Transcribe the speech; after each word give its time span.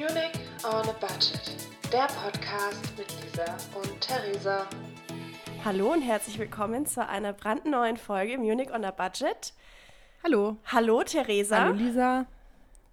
Munich 0.00 0.32
on 0.64 0.88
a 0.88 0.92
Budget. 0.92 1.68
Der 1.92 2.06
Podcast 2.06 2.96
mit 2.96 3.06
Lisa 3.20 3.44
und 3.74 4.00
Theresa. 4.00 4.66
Hallo 5.62 5.92
und 5.92 6.00
herzlich 6.00 6.38
willkommen 6.38 6.86
zu 6.86 7.06
einer 7.06 7.34
brandneuen 7.34 7.98
Folge 7.98 8.38
Munich 8.38 8.72
on 8.72 8.82
a 8.86 8.92
Budget. 8.92 9.52
Hallo. 10.24 10.56
Hallo 10.64 11.02
Theresa. 11.02 11.58
Hallo 11.58 11.74
Lisa. 11.74 12.24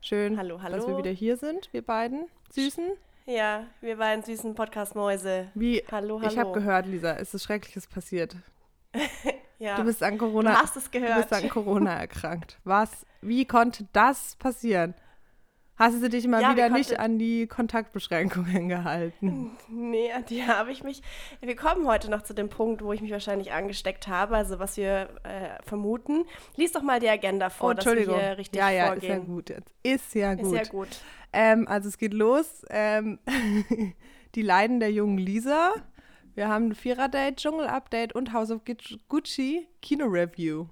Schön, 0.02 0.38
Hallo, 0.38 0.62
hallo. 0.62 0.76
dass 0.76 0.86
wir 0.86 0.98
wieder 0.98 1.12
hier 1.12 1.38
sind, 1.38 1.72
wir 1.72 1.82
beiden 1.82 2.26
Süßen. 2.52 2.92
Ja, 3.26 3.68
wir 3.80 3.96
beiden 3.96 4.26
süßen 4.26 4.54
Podcast-Mäuse. 4.54 5.48
Wie, 5.54 5.82
Hallo, 5.90 6.20
hallo. 6.20 6.30
Ich 6.30 6.38
habe 6.38 6.52
gehört, 6.52 6.88
Lisa, 6.88 7.14
es 7.16 7.34
ist 7.34 7.44
Schreckliches 7.46 7.88
passiert. 7.88 8.36
Ja. 9.60 9.76
Du 9.76 9.86
bist 9.86 10.04
an 10.04 10.20
Corona. 10.20 10.52
Du 10.52 10.58
hast 10.60 10.78
es 10.78 10.84
Du 10.92 11.00
gehört. 11.00 11.28
bist 11.30 11.34
an 11.34 11.50
Corona 11.50 11.96
erkrankt. 11.96 12.60
Was? 12.64 13.08
Wie 13.22 13.44
konnte 13.46 13.88
das 13.92 14.36
passieren? 14.36 14.94
Hast 15.78 16.02
du 16.02 16.10
dich 16.10 16.28
mal 16.28 16.42
Ja, 16.42 16.52
wieder 16.54 16.70
wie 16.70 16.74
nicht 16.74 17.00
an 17.00 17.20
die 17.20 17.46
Kontaktbeschränkungen 17.46 18.68
gehalten? 18.68 19.52
Nee, 19.70 20.12
an 20.12 20.26
die 20.26 20.44
habe 20.44 20.72
ich 20.72 20.84
mich. 20.84 21.02
Wir 21.40 21.56
kommen 21.56 21.86
heute 21.88 22.10
noch 22.10 22.24
zu 22.24 22.34
dem 22.34 22.50
Punkt, 22.50 22.84
wo 22.84 22.94
ich 22.94 23.02
mich 23.02 23.12
wahrscheinlich 23.12 23.52
angesteckt 23.52 24.08
habe, 24.08 24.36
also 24.36 24.58
was 24.58 24.76
wir 24.78 25.10
äh, 25.24 25.62
vermuten. 25.64 26.26
Lies 26.56 26.72
doch 26.72 26.82
mal 26.82 27.00
die 27.00 27.10
Agenda 27.10 27.50
vor, 27.52 27.76
dass 27.76 27.86
wir 27.86 27.94
hier 27.96 28.38
richtig 28.40 28.60
ja, 28.60 28.72
ja, 28.72 28.88
vorgehen. 28.88 29.04
ist 29.04 29.18
ja 29.20 29.24
gut. 29.24 29.54
Ist 29.84 30.16
ja 30.16 30.32
Ist 30.34 30.42
gut. 30.42 30.56
ja 30.56 30.64
gut. 30.64 30.88
Ähm, 31.34 31.68
also 31.68 31.90
es 31.90 31.98
geht 32.00 32.14
los. 32.14 32.66
Ähm, 32.72 33.20
die 34.36 34.42
Leiden 34.42 34.80
der 34.80 34.92
jungen 34.92 35.20
Lisa. 35.20 35.74
Wir 36.34 36.48
haben 36.50 36.68
ein 36.70 36.76
Vierer-Date, 36.76 37.38
Dschungel-Update 37.38 38.14
und 38.14 38.34
House 38.34 38.52
of 38.52 38.62
Guc- 38.64 39.00
Gucci 39.10 39.68
Kino-Review. 39.82 40.68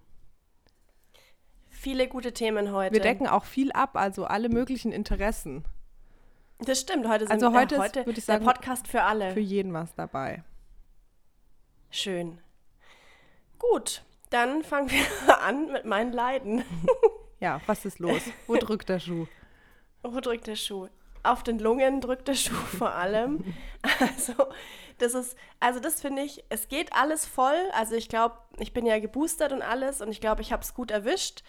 Viele 1.85 2.07
gute 2.07 2.33
Themen 2.33 2.71
heute. 2.71 2.95
Wir 2.95 2.99
decken 2.99 3.27
auch 3.27 3.45
viel 3.45 3.71
ab, 3.71 3.91
also 3.95 4.25
alle 4.25 4.49
möglichen 4.49 4.91
Interessen. 4.91 5.65
Das 6.57 6.81
stimmt, 6.81 7.07
heute 7.07 7.27
sind 7.27 7.33
Also 7.33 7.53
heute 7.55 7.75
äh, 7.75 7.77
ist, 7.77 7.83
heute 7.83 8.05
würde 8.07 8.19
ich 8.19 8.25
der 8.25 8.35
sagen, 8.37 8.45
Podcast 8.45 8.87
für 8.87 9.03
alle. 9.03 9.31
Für 9.33 9.39
jeden 9.39 9.71
was 9.71 9.93
dabei. 9.93 10.43
Schön. 11.91 12.39
Gut, 13.59 14.01
dann 14.31 14.63
fangen 14.63 14.89
wir 14.89 15.39
an 15.43 15.71
mit 15.71 15.85
meinen 15.85 16.11
Leiden. 16.11 16.63
Ja, 17.39 17.61
was 17.67 17.85
ist 17.85 17.99
los? 17.99 18.23
Wo 18.47 18.55
drückt 18.59 18.89
der 18.89 18.99
Schuh? 18.99 19.27
Wo 20.01 20.19
drückt 20.21 20.47
der 20.47 20.55
Schuh? 20.55 20.87
Auf 21.21 21.43
den 21.43 21.59
Lungen 21.59 22.01
drückt 22.01 22.27
der 22.27 22.33
Schuh 22.33 22.55
vor 22.55 22.93
allem. 22.93 23.53
Also, 23.99 24.33
das 24.97 25.13
ist, 25.13 25.35
also 25.59 25.79
das 25.79 26.01
finde 26.01 26.21
ich, 26.23 26.43
es 26.49 26.67
geht 26.69 26.93
alles 26.93 27.25
voll. 27.25 27.69
Also 27.73 27.95
ich 27.95 28.09
glaube, 28.09 28.35
ich 28.57 28.73
bin 28.73 28.85
ja 28.85 28.99
geboostert 28.99 29.51
und 29.51 29.61
alles 29.61 30.01
und 30.01 30.09
ich 30.09 30.21
glaube, 30.21 30.41
ich 30.41 30.51
habe 30.51 30.63
es 30.63 30.73
gut 30.73 30.89
erwischt. 30.91 31.43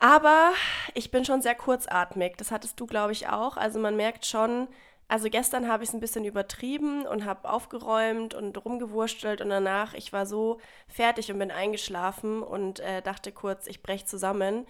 Aber 0.00 0.52
ich 0.94 1.10
bin 1.10 1.24
schon 1.24 1.42
sehr 1.42 1.54
kurzatmig. 1.54 2.36
Das 2.38 2.50
hattest 2.50 2.80
du, 2.80 2.86
glaube 2.86 3.12
ich, 3.12 3.28
auch. 3.28 3.56
Also 3.56 3.78
man 3.78 3.96
merkt 3.96 4.24
schon, 4.26 4.66
also 5.08 5.28
gestern 5.28 5.68
habe 5.68 5.82
ich 5.82 5.90
es 5.90 5.94
ein 5.94 6.00
bisschen 6.00 6.24
übertrieben 6.24 7.06
und 7.06 7.24
habe 7.26 7.50
aufgeräumt 7.50 8.32
und 8.32 8.56
rumgewurstelt 8.64 9.40
und 9.40 9.50
danach, 9.50 9.92
ich 9.94 10.12
war 10.12 10.24
so 10.24 10.58
fertig 10.88 11.30
und 11.30 11.38
bin 11.38 11.50
eingeschlafen 11.50 12.42
und 12.42 12.80
äh, 12.80 13.02
dachte 13.02 13.30
kurz, 13.32 13.66
ich 13.66 13.82
breche 13.82 14.06
zusammen, 14.06 14.66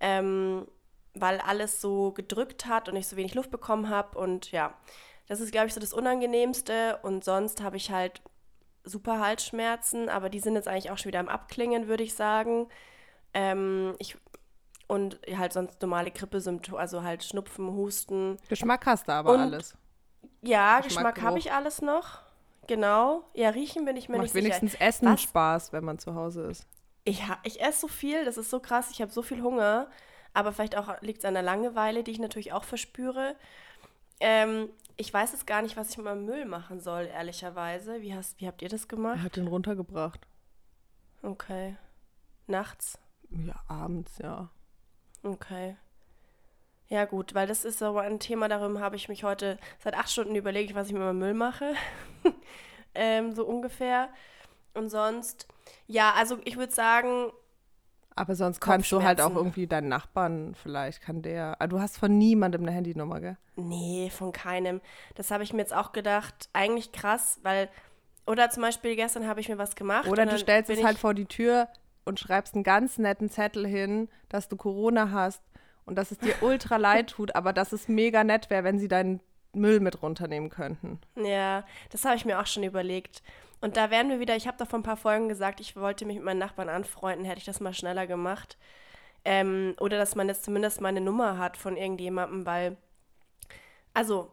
ähm, 0.00 0.66
weil 1.14 1.40
alles 1.40 1.80
so 1.80 2.12
gedrückt 2.12 2.66
hat 2.66 2.88
und 2.88 2.96
ich 2.96 3.06
so 3.06 3.16
wenig 3.16 3.34
Luft 3.34 3.50
bekommen 3.50 3.88
habe. 3.88 4.18
Und 4.18 4.52
ja, 4.52 4.74
das 5.28 5.40
ist, 5.40 5.52
glaube 5.52 5.68
ich, 5.68 5.74
so 5.74 5.80
das 5.80 5.94
Unangenehmste. 5.94 6.98
Und 7.02 7.24
sonst 7.24 7.62
habe 7.62 7.78
ich 7.78 7.90
halt 7.90 8.20
super 8.84 9.20
Halsschmerzen, 9.20 10.10
aber 10.10 10.28
die 10.28 10.40
sind 10.40 10.54
jetzt 10.54 10.68
eigentlich 10.68 10.90
auch 10.90 10.98
schon 10.98 11.08
wieder 11.08 11.20
am 11.20 11.28
Abklingen, 11.28 11.88
würde 11.88 12.04
ich 12.04 12.14
sagen. 12.14 12.68
Ähm, 13.34 13.94
ich, 13.98 14.16
und 14.88 15.18
halt 15.36 15.52
sonst 15.52 15.80
normale 15.82 16.10
Grippesymptome, 16.10 16.78
also 16.78 17.02
halt 17.02 17.24
Schnupfen, 17.24 17.68
Husten. 17.72 18.38
Geschmack 18.48 18.86
hast 18.86 19.08
du 19.08 19.12
aber 19.12 19.32
Und- 19.34 19.40
alles. 19.40 19.76
Ja, 20.42 20.80
Geschmack, 20.80 21.14
Geschmack 21.14 21.22
habe 21.22 21.38
ich 21.38 21.52
alles 21.52 21.82
noch. 21.82 22.20
Genau. 22.68 23.24
Ja, 23.34 23.50
riechen 23.50 23.84
bin 23.84 23.96
ich 23.96 24.08
mir 24.08 24.16
Macht 24.16 24.24
nicht 24.24 24.32
sicher. 24.32 24.44
wenigstens 24.44 24.74
Essen 24.74 25.08
Was? 25.08 25.22
Spaß, 25.22 25.72
wenn 25.72 25.84
man 25.84 25.98
zu 25.98 26.14
Hause 26.14 26.42
ist. 26.44 26.66
Ich, 27.04 27.22
ich 27.44 27.60
esse 27.60 27.80
so 27.80 27.88
viel, 27.88 28.24
das 28.24 28.36
ist 28.36 28.50
so 28.50 28.58
krass, 28.60 28.90
ich 28.90 29.00
habe 29.00 29.10
so 29.12 29.22
viel 29.22 29.40
Hunger, 29.42 29.88
aber 30.34 30.52
vielleicht 30.52 30.76
auch 30.76 31.00
liegt 31.02 31.20
es 31.20 31.24
an 31.24 31.34
der 31.34 31.42
Langeweile, 31.44 32.02
die 32.02 32.10
ich 32.10 32.18
natürlich 32.18 32.52
auch 32.52 32.64
verspüre. 32.64 33.36
Ähm, 34.20 34.68
ich 34.96 35.12
weiß 35.12 35.32
jetzt 35.32 35.46
gar 35.46 35.62
nicht, 35.62 35.76
was 35.76 35.90
ich 35.90 35.96
mit 35.98 36.06
meinem 36.06 36.24
Müll 36.24 36.44
machen 36.46 36.80
soll, 36.80 37.04
ehrlicherweise. 37.06 38.00
Wie, 38.02 38.14
hast, 38.14 38.40
wie 38.40 38.46
habt 38.48 38.62
ihr 38.62 38.68
das 38.68 38.84
Er 38.84 38.88
gemacht? 38.88 39.22
hat 39.22 39.36
den 39.36 39.46
runtergebracht. 39.46 40.26
Okay. 41.22 41.76
Nachts? 42.46 42.98
Ja, 43.30 43.54
abends, 43.68 44.18
ja. 44.18 44.48
Okay. 45.26 45.76
Ja, 46.88 47.04
gut, 47.04 47.34
weil 47.34 47.48
das 47.48 47.64
ist 47.64 47.80
so 47.80 47.98
ein 47.98 48.20
Thema, 48.20 48.48
darum 48.48 48.78
habe 48.78 48.94
ich 48.94 49.08
mich 49.08 49.24
heute 49.24 49.58
seit 49.82 49.94
acht 49.94 50.08
Stunden 50.10 50.36
überlegt, 50.36 50.74
was 50.74 50.86
ich 50.86 50.92
mit 50.92 51.02
meinem 51.02 51.18
Müll 51.18 51.34
mache. 51.34 51.74
ähm, 52.94 53.34
so 53.34 53.44
ungefähr. 53.44 54.08
Und 54.72 54.88
sonst, 54.88 55.48
ja, 55.88 56.12
also 56.12 56.38
ich 56.44 56.56
würde 56.56 56.72
sagen, 56.72 57.32
Aber 58.14 58.36
sonst 58.36 58.60
kannst 58.60 58.92
du 58.92 59.02
halt 59.02 59.20
auch 59.20 59.34
irgendwie 59.34 59.66
deinen 59.66 59.88
Nachbarn, 59.88 60.54
vielleicht 60.54 61.00
kann 61.02 61.22
der. 61.22 61.56
Ah, 61.58 61.66
Du 61.66 61.80
hast 61.80 61.98
von 61.98 62.16
niemandem 62.16 62.62
eine 62.62 62.70
Handynummer, 62.70 63.20
gell? 63.20 63.36
Nee, 63.56 64.10
von 64.10 64.30
keinem. 64.32 64.80
Das 65.16 65.30
habe 65.32 65.42
ich 65.42 65.52
mir 65.52 65.62
jetzt 65.62 65.74
auch 65.74 65.92
gedacht. 65.92 66.48
Eigentlich 66.52 66.92
krass, 66.92 67.40
weil. 67.42 67.68
Oder 68.26 68.50
zum 68.50 68.62
Beispiel 68.62 68.96
gestern 68.96 69.26
habe 69.26 69.40
ich 69.40 69.48
mir 69.48 69.58
was 69.58 69.74
gemacht. 69.76 70.08
Oder 70.08 70.26
du 70.26 70.38
stellst 70.38 70.70
es 70.70 70.84
halt 70.84 70.98
vor 70.98 71.14
die 71.14 71.26
Tür 71.26 71.68
und 72.06 72.18
schreibst 72.18 72.54
einen 72.54 72.64
ganz 72.64 72.98
netten 72.98 73.28
Zettel 73.28 73.66
hin, 73.66 74.08
dass 74.28 74.48
du 74.48 74.56
Corona 74.56 75.10
hast 75.10 75.42
und 75.84 75.96
dass 75.96 76.10
es 76.10 76.18
dir 76.18 76.34
ultra 76.42 76.76
leid 76.76 77.10
tut, 77.10 77.34
aber 77.34 77.52
dass 77.52 77.72
es 77.72 77.88
mega 77.88 78.24
nett 78.24 78.48
wäre, 78.48 78.64
wenn 78.64 78.78
sie 78.78 78.88
deinen 78.88 79.20
Müll 79.52 79.80
mit 79.80 80.02
runternehmen 80.02 80.50
könnten. 80.50 81.00
Ja, 81.16 81.64
das 81.90 82.04
habe 82.04 82.16
ich 82.16 82.24
mir 82.24 82.40
auch 82.40 82.46
schon 82.46 82.62
überlegt. 82.62 83.22
Und 83.60 83.76
da 83.76 83.90
wären 83.90 84.10
wir 84.10 84.20
wieder, 84.20 84.36
ich 84.36 84.46
habe 84.46 84.58
da 84.58 84.66
vor 84.66 84.78
ein 84.78 84.84
paar 84.84 84.98
Folgen 84.98 85.28
gesagt, 85.28 85.60
ich 85.60 85.76
wollte 85.76 86.04
mich 86.04 86.16
mit 86.16 86.24
meinen 86.24 86.38
Nachbarn 86.38 86.68
anfreunden, 86.68 87.24
hätte 87.24 87.38
ich 87.38 87.46
das 87.46 87.60
mal 87.60 87.72
schneller 87.72 88.06
gemacht. 88.06 88.58
Ähm, 89.24 89.74
oder 89.80 89.98
dass 89.98 90.14
man 90.14 90.28
jetzt 90.28 90.44
zumindest 90.44 90.80
mal 90.80 90.88
eine 90.88 91.00
Nummer 91.00 91.38
hat 91.38 91.56
von 91.56 91.76
irgendjemandem, 91.76 92.46
weil, 92.46 92.76
also, 93.94 94.30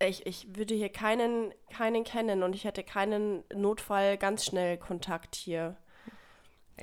ich, 0.00 0.24
ich 0.26 0.56
würde 0.56 0.74
hier 0.74 0.88
keinen, 0.90 1.52
keinen 1.70 2.04
kennen 2.04 2.44
und 2.44 2.54
ich 2.54 2.64
hätte 2.64 2.84
keinen 2.84 3.42
Notfall 3.52 4.16
ganz 4.16 4.44
schnell 4.44 4.78
Kontakt 4.78 5.34
hier. 5.34 5.76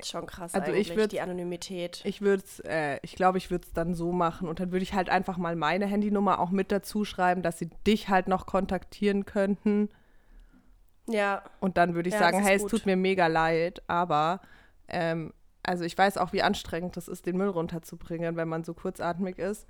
Schon 0.04 0.26
krass 0.26 0.54
Also 0.54 0.72
ich 0.72 0.90
eigentlich, 0.90 1.04
würd- 1.06 1.08
die 1.08 1.20
Anonymität. 1.20 2.02
Ich 2.04 2.20
würde 2.20 2.42
es, 2.44 2.60
äh, 2.60 2.98
ich 3.02 3.14
glaube, 3.16 3.38
ich 3.38 3.50
würde 3.50 3.66
es 3.66 3.72
dann 3.72 3.94
so 3.94 4.12
machen 4.12 4.48
und 4.48 4.60
dann 4.60 4.72
würde 4.72 4.82
ich 4.82 4.94
halt 4.94 5.08
einfach 5.08 5.36
mal 5.38 5.56
meine 5.56 5.86
Handynummer 5.86 6.38
auch 6.40 6.50
mit 6.50 6.70
dazu 6.72 7.04
schreiben, 7.04 7.42
dass 7.42 7.58
sie 7.58 7.70
dich 7.86 8.08
halt 8.08 8.28
noch 8.28 8.46
kontaktieren 8.46 9.24
könnten. 9.24 9.88
ja, 11.08 11.42
Und 11.60 11.76
dann 11.76 11.94
würde 11.94 12.08
ich 12.08 12.14
Ja, 12.14 12.20
sagen, 12.20 12.40
hey, 12.40 12.56
es 12.56 12.62
gut. 12.62 12.70
tut 12.72 12.86
mir 12.86 12.96
mega 12.96 13.26
leid, 13.28 13.82
aber 13.86 14.40
ähm, 14.88 15.32
also 15.62 15.84
ich 15.84 15.96
weiß 15.96 16.18
auch, 16.18 16.32
wie 16.32 16.42
anstrengend 16.42 16.96
das 16.96 17.08
ist, 17.08 17.26
den 17.26 17.36
Müll 17.36 17.48
runterzubringen, 17.48 18.36
wenn 18.36 18.48
man 18.48 18.64
so 18.64 18.74
kurzatmig 18.74 19.38
ist. 19.38 19.66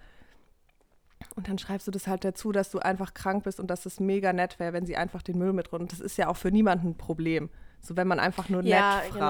Und 1.34 1.48
dann 1.48 1.59
schreibst 1.59 1.86
du 1.86 1.91
das 1.91 2.06
halt 2.06 2.25
dazu, 2.25 2.53
dass 2.53 2.70
du 2.70 2.78
einfach 2.78 3.15
krank 3.15 3.44
bist 3.44 3.60
und 3.60 3.69
dass 3.69 3.86
es 3.86 4.00
mega 4.00 4.32
nett 4.32 4.59
wäre, 4.59 4.72
wenn 4.72 4.86
sie 4.86 4.97
einfach 4.97 5.22
den 5.22 5.38
Müll 5.38 5.53
mit 5.53 5.72
runter. 5.72 5.86
Das 5.88 6.00
ist 6.00 6.16
ja 6.19 6.28
auch 6.28 6.36
für 6.36 6.50
niemanden 6.50 6.88
ein 6.88 6.97
Problem. 6.98 7.48
So 7.81 7.97
wenn 7.97 8.06
man 8.09 8.20
einfach 8.20 8.48
nur 8.48 8.62
Ja, 8.62 9.00
nett 9.03 9.12
genau. 9.12 9.26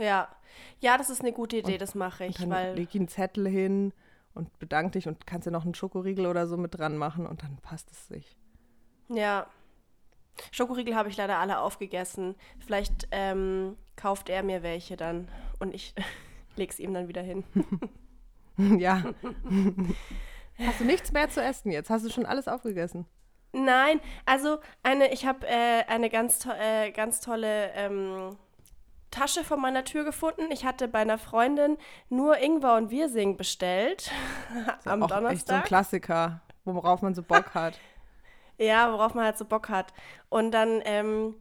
Ja. 0.00 0.28
Ja, 0.80 0.98
das 0.98 1.10
ist 1.10 1.20
eine 1.20 1.32
gute 1.32 1.58
Idee, 1.58 1.78
das 1.78 1.94
mache 1.94 2.24
ich, 2.24 2.40
Und 2.40 2.50
dann 2.50 2.74
leg 2.74 2.94
einen 2.94 3.08
Zettel 3.08 3.48
hin 3.48 3.92
und 4.34 4.58
bedank 4.58 4.92
dich 4.92 5.06
und 5.06 5.26
kannst 5.26 5.46
dir 5.46 5.50
noch 5.50 5.64
einen 5.64 5.74
Schokoriegel 5.74 6.26
oder 6.26 6.46
so 6.46 6.56
mit 6.56 6.76
dran 6.78 6.96
machen 6.96 7.26
und 7.26 7.42
dann 7.42 7.58
passt 7.58 7.90
es 7.90 8.08
sich. 8.08 8.36
Ja. 9.08 9.46
Schokoriegel 10.52 10.94
habe 10.94 11.08
ich 11.08 11.16
leider 11.16 11.38
alle 11.38 11.60
aufgegessen. 11.60 12.34
Vielleicht 12.58 13.08
ähm, 13.10 13.76
kauft 13.96 14.28
er 14.28 14.42
mir 14.42 14.62
welche 14.62 14.96
dann 14.96 15.28
und 15.58 15.74
ich 15.74 15.94
leg's 16.56 16.78
ihm 16.78 16.94
dann 16.94 17.08
wieder 17.08 17.22
hin. 17.22 17.44
ja. 18.78 19.04
Hast 20.58 20.80
du 20.80 20.84
nichts 20.84 21.12
mehr 21.12 21.28
zu 21.28 21.42
essen 21.42 21.70
jetzt? 21.70 21.90
Hast 21.90 22.04
du 22.04 22.10
schon 22.10 22.26
alles 22.26 22.48
aufgegessen? 22.48 23.06
Nein, 23.52 24.00
also 24.26 24.58
eine, 24.82 25.12
ich 25.12 25.26
habe 25.26 25.46
äh, 25.46 25.84
eine 25.88 26.08
ganz, 26.08 26.38
to 26.38 26.50
äh, 26.50 26.92
ganz 26.92 27.20
tolle 27.20 27.70
ähm, 27.74 28.36
Tasche 29.10 29.44
vor 29.44 29.56
meiner 29.56 29.84
Tür 29.84 30.04
gefunden. 30.04 30.50
Ich 30.50 30.64
hatte 30.64 30.88
bei 30.88 31.00
einer 31.00 31.18
Freundin 31.18 31.76
nur 32.08 32.38
Ingwer 32.38 32.76
und 32.76 32.90
Wirsing 32.90 33.36
bestellt 33.36 34.10
am 34.84 35.02
auch 35.02 35.08
echt 35.08 35.10
so 35.10 35.14
ein 35.14 35.22
Donnerstag. 35.22 35.64
Klassiker, 35.64 36.40
worauf 36.64 37.02
man 37.02 37.14
so 37.14 37.22
Bock 37.22 37.46
hat. 37.54 37.78
Ja, 38.58 38.92
worauf 38.92 39.14
man 39.14 39.24
halt 39.24 39.38
so 39.38 39.44
Bock 39.44 39.68
hat. 39.68 39.92
Und 40.28 40.52
dann 40.52 40.82
ähm, 40.84 41.34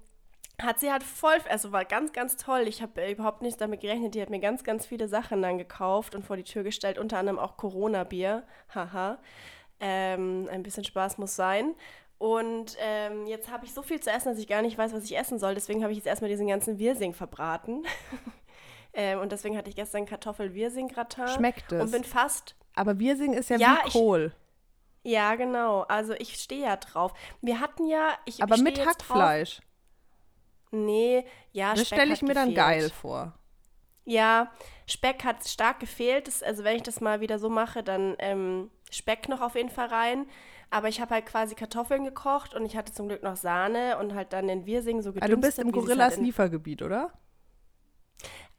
hat 0.62 0.80
sie 0.80 0.92
halt 0.92 1.04
voll, 1.04 1.38
also 1.50 1.72
war 1.72 1.86
ganz, 1.86 2.14
ganz 2.14 2.38
toll. 2.38 2.62
Ich 2.62 2.82
habe 2.82 3.02
äh, 3.02 3.12
überhaupt 3.12 3.42
nicht 3.42 3.60
damit 3.60 3.82
gerechnet. 3.82 4.16
Die 4.16 4.22
hat 4.22 4.30
mir 4.30 4.40
ganz, 4.40 4.64
ganz 4.64 4.86
viele 4.86 5.08
Sachen 5.08 5.42
dann 5.42 5.58
gekauft 5.58 6.16
und 6.16 6.26
vor 6.26 6.38
die 6.38 6.44
Tür 6.44 6.64
gestellt, 6.64 6.98
unter 6.98 7.18
anderem 7.18 7.40
auch 7.40 7.58
Corona-Bier. 7.58 8.44
Haha. 8.74 9.18
Ähm, 9.80 10.48
ein 10.52 10.64
bisschen 10.64 10.84
Spaß 10.84 11.18
muss 11.18 11.36
sein. 11.36 11.76
Und 12.20 12.76
ähm, 12.80 13.26
jetzt 13.28 13.50
habe 13.50 13.66
ich 13.66 13.74
so 13.74 13.82
viel 13.82 14.00
zu 14.02 14.12
essen, 14.12 14.30
dass 14.30 14.38
ich 14.38 14.48
gar 14.48 14.62
nicht 14.62 14.78
weiß, 14.78 14.94
was 14.94 15.06
ich 15.06 15.18
essen 15.18 15.40
soll. 15.40 15.56
Deswegen 15.56 15.82
habe 15.84 15.92
ich 15.94 15.98
jetzt 15.98 16.06
erstmal 16.08 16.30
diesen 16.30 16.48
ganzen 16.48 16.78
Wirsing 16.78 17.14
verbraten. 17.14 17.86
ähm, 18.94 19.20
und 19.20 19.32
deswegen 19.32 19.58
hatte 19.58 19.70
ich 19.70 19.76
gestern 19.78 20.06
Kartoffel-Wirsing-Gratin. 20.06 21.30
Schmeckt 21.30 21.72
es? 21.72 21.82
Und 21.82 21.92
bin 21.92 22.04
fast 22.04 22.56
Aber 22.76 23.00
Wirsing 23.00 23.34
ist 23.34 23.50
ja, 23.50 23.58
Ja, 23.58 23.80
wie 23.84 23.88
ich- 23.88 23.94
Kohl. 23.94 24.34
Ja, 25.04 25.36
genau. 25.36 25.84
Also 25.84 26.14
ich 26.14 26.36
stehe 26.36 26.64
ja 26.66 26.76
drauf. 26.76 27.14
Wir 27.42 27.62
hatten 27.62 27.88
ja, 27.88 28.10
ich 28.26 28.44
Aber 28.44 28.56
ich 28.56 28.62
mit 28.62 28.78
drauf- 28.78 28.88
Hackfleisch. 28.88 29.62
Nee, 30.72 31.26
ja, 31.54 31.74
Das 31.74 31.88
stelle 31.88 32.14
ich 32.14 32.22
mir 32.22 32.34
dann 32.34 32.50
gefehlt. 32.50 32.58
geil 32.68 32.90
vor. 32.90 33.34
Ja, 34.06 34.52
Speck 34.88 35.24
hat 35.24 35.48
stark 35.48 35.80
gefehlt. 35.80 36.28
Das, 36.28 36.44
also 36.44 36.64
wenn 36.66 36.76
ich 36.76 36.84
das 36.84 37.00
mal 37.00 37.22
wieder 37.22 37.40
so 37.40 37.50
mache, 37.50 37.82
dann 37.82 38.16
ähm, 38.20 38.70
Speck 38.92 39.30
noch 39.30 39.40
auf 39.42 39.56
jeden 39.56 39.70
Fall 39.70 39.88
rein. 39.88 40.28
Aber 40.72 40.88
ich 40.88 41.02
habe 41.02 41.16
halt 41.16 41.26
quasi 41.26 41.56
Kartoffeln 41.56 42.04
gekocht 42.06 42.54
und 42.54 42.66
ich 42.66 42.78
hatte 42.78 42.94
zum 42.94 43.08
Glück 43.08 43.24
noch 43.24 43.36
Sahne 43.36 43.98
und 43.98 44.14
halt 44.14 44.34
dann 44.34 44.48
den 44.48 44.66
Wirsing 44.66 45.02
so 45.02 45.10
Ah, 45.10 45.14
gedünstet. 45.14 45.38
du 45.38 45.42
bist 45.42 45.60
im 45.60 45.72
Gorillas 45.72 46.10
halt 46.12 46.18
in- 46.20 46.26
Liefergebiet, 46.26 46.82
oder? 46.84 47.12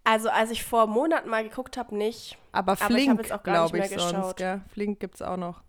Also 0.03 0.29
als 0.31 0.51
ich 0.51 0.65
vor 0.65 0.87
Monaten 0.87 1.29
mal 1.29 1.45
geguckt 1.45 1.77
habe, 1.77 1.95
nicht. 1.97 2.37
Aber 2.53 2.73
ich 2.73 2.81
Flink, 2.81 3.23
glaube 3.45 3.79
ich, 3.79 3.91
mehr 3.91 3.99
sonst. 4.01 4.13
geschaut. 4.13 4.37
Gell? 4.39 4.61
Flink 4.73 4.99
gibt 4.99 5.17
es 5.17 5.23
auch 5.23 5.37
noch. 5.37 5.63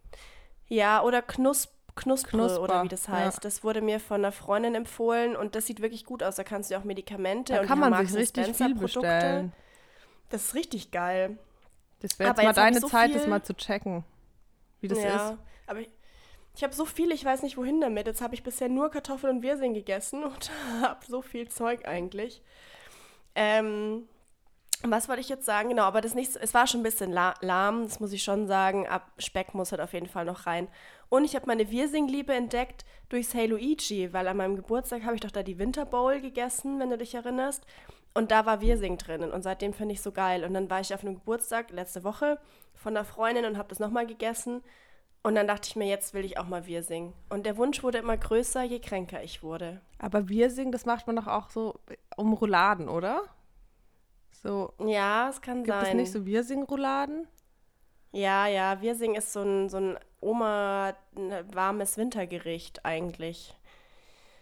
Ja, 0.67 1.03
oder 1.03 1.21
Knusp 1.21 1.69
Knuspre 1.93 2.29
Knusper, 2.31 2.61
oder 2.61 2.83
wie 2.83 2.87
das 2.87 3.07
ja. 3.07 3.13
heißt. 3.13 3.43
Das 3.43 3.65
wurde 3.65 3.81
mir 3.81 3.99
von 3.99 4.21
einer 4.21 4.31
Freundin 4.31 4.75
empfohlen 4.75 5.35
und 5.35 5.55
das 5.55 5.65
sieht 5.65 5.81
wirklich 5.81 6.05
gut 6.05 6.23
aus. 6.23 6.37
Da 6.37 6.45
kannst 6.45 6.71
du 6.71 6.77
auch 6.77 6.85
Medikamente 6.85 7.53
Da 7.53 7.59
und 7.61 7.67
kann 7.67 7.79
man 7.79 8.07
sich 8.07 8.15
richtig 8.17 8.55
viel 8.55 8.73
Produkte. 8.75 9.01
bestellen. 9.01 9.51
Das 10.29 10.45
ist 10.45 10.55
richtig 10.55 10.91
geil. 10.91 11.37
Das 11.99 12.17
wäre 12.17 12.29
jetzt 12.29 12.37
mal 12.37 12.43
jetzt 12.43 12.51
ich 12.57 12.63
deine 12.63 12.79
so 12.79 12.87
Zeit, 12.87 13.13
das 13.13 13.27
mal 13.27 13.43
zu 13.43 13.53
checken, 13.53 14.05
wie 14.79 14.87
das 14.87 15.03
ja, 15.03 15.31
ist. 15.31 15.37
aber 15.67 15.79
ich, 15.81 15.89
ich 16.55 16.63
habe 16.63 16.73
so 16.73 16.85
viel, 16.85 17.11
ich 17.11 17.23
weiß 17.23 17.43
nicht 17.43 17.57
wohin 17.57 17.81
damit. 17.81 18.07
Jetzt 18.07 18.21
habe 18.21 18.33
ich 18.33 18.43
bisher 18.43 18.69
nur 18.69 18.91
Kartoffeln 18.91 19.37
und 19.37 19.43
Wirsing 19.43 19.73
gegessen 19.73 20.23
und 20.25 20.51
habe 20.81 21.05
so 21.05 21.21
viel 21.21 21.47
Zeug 21.47 21.87
eigentlich. 21.87 22.41
Ähm, 23.35 24.07
was 24.83 25.07
wollte 25.07 25.21
ich 25.21 25.29
jetzt 25.29 25.45
sagen? 25.45 25.69
Genau, 25.69 25.83
aber 25.83 26.01
das 26.01 26.15
nicht, 26.15 26.35
es 26.35 26.53
war 26.53 26.65
schon 26.65 26.79
ein 26.79 26.83
bisschen 26.83 27.11
la 27.11 27.35
lahm, 27.41 27.83
das 27.83 27.99
muss 27.99 28.13
ich 28.13 28.23
schon 28.23 28.47
sagen. 28.47 28.87
Ab 28.87 29.11
Speck 29.19 29.53
muss 29.53 29.71
halt 29.71 29.81
auf 29.81 29.93
jeden 29.93 30.07
Fall 30.07 30.25
noch 30.25 30.47
rein. 30.47 30.67
Und 31.09 31.23
ich 31.23 31.35
habe 31.35 31.45
meine 31.45 31.69
Wirsing-Liebe 31.69 32.33
entdeckt 32.33 32.85
durchs 33.09 33.33
Hey 33.33 33.45
Luigi, 33.45 34.11
weil 34.11 34.27
an 34.27 34.37
meinem 34.37 34.55
Geburtstag 34.55 35.03
habe 35.03 35.15
ich 35.15 35.21
doch 35.21 35.31
da 35.31 35.43
die 35.43 35.59
Winter 35.59 35.85
Bowl 35.85 36.19
gegessen, 36.19 36.79
wenn 36.79 36.89
du 36.89 36.97
dich 36.97 37.13
erinnerst. 37.13 37.65
Und 38.13 38.31
da 38.31 38.45
war 38.45 38.61
Wirsing 38.61 38.97
drinnen 38.97 39.31
und 39.31 39.41
seitdem 39.41 39.73
finde 39.73 39.93
ich 39.93 40.01
so 40.01 40.11
geil. 40.11 40.43
Und 40.43 40.53
dann 40.53 40.69
war 40.69 40.81
ich 40.81 40.93
auf 40.93 41.01
einem 41.01 41.15
Geburtstag 41.15 41.71
letzte 41.71 42.03
Woche 42.03 42.39
von 42.75 42.95
einer 42.95 43.05
Freundin 43.05 43.45
und 43.45 43.57
habe 43.57 43.69
das 43.69 43.79
nochmal 43.79 44.07
gegessen. 44.07 44.63
Und 45.23 45.35
dann 45.35 45.47
dachte 45.47 45.67
ich 45.69 45.75
mir, 45.75 45.85
jetzt 45.87 46.13
will 46.13 46.25
ich 46.25 46.37
auch 46.39 46.47
mal 46.47 46.65
Wirsing. 46.65 47.13
Und 47.29 47.45
der 47.45 47.55
Wunsch 47.57 47.83
wurde 47.83 47.99
immer 47.99 48.17
größer, 48.17 48.63
je 48.63 48.79
kränker 48.79 49.23
ich 49.23 49.43
wurde. 49.43 49.81
Aber 49.99 50.29
Wirsing, 50.29 50.71
das 50.71 50.85
macht 50.85 51.05
man 51.05 51.15
doch 51.15 51.27
auch 51.27 51.49
so 51.51 51.79
um 52.17 52.33
Rouladen, 52.33 52.89
oder? 52.89 53.23
So, 54.31 54.73
Ja, 54.83 55.29
es 55.29 55.41
kann 55.41 55.63
gibt 55.63 55.77
sein. 55.77 55.87
es 55.89 55.93
nicht 55.93 56.11
so 56.11 56.25
Wirsing-Rouladen? 56.25 57.27
Ja, 58.11 58.47
ja, 58.47 58.81
Wirsing 58.81 59.13
ist 59.15 59.31
so 59.31 59.41
ein, 59.41 59.69
so 59.69 59.77
ein 59.77 59.99
Oma 60.19 60.95
warmes 61.53 61.97
Wintergericht 61.97 62.83
eigentlich. 62.83 63.55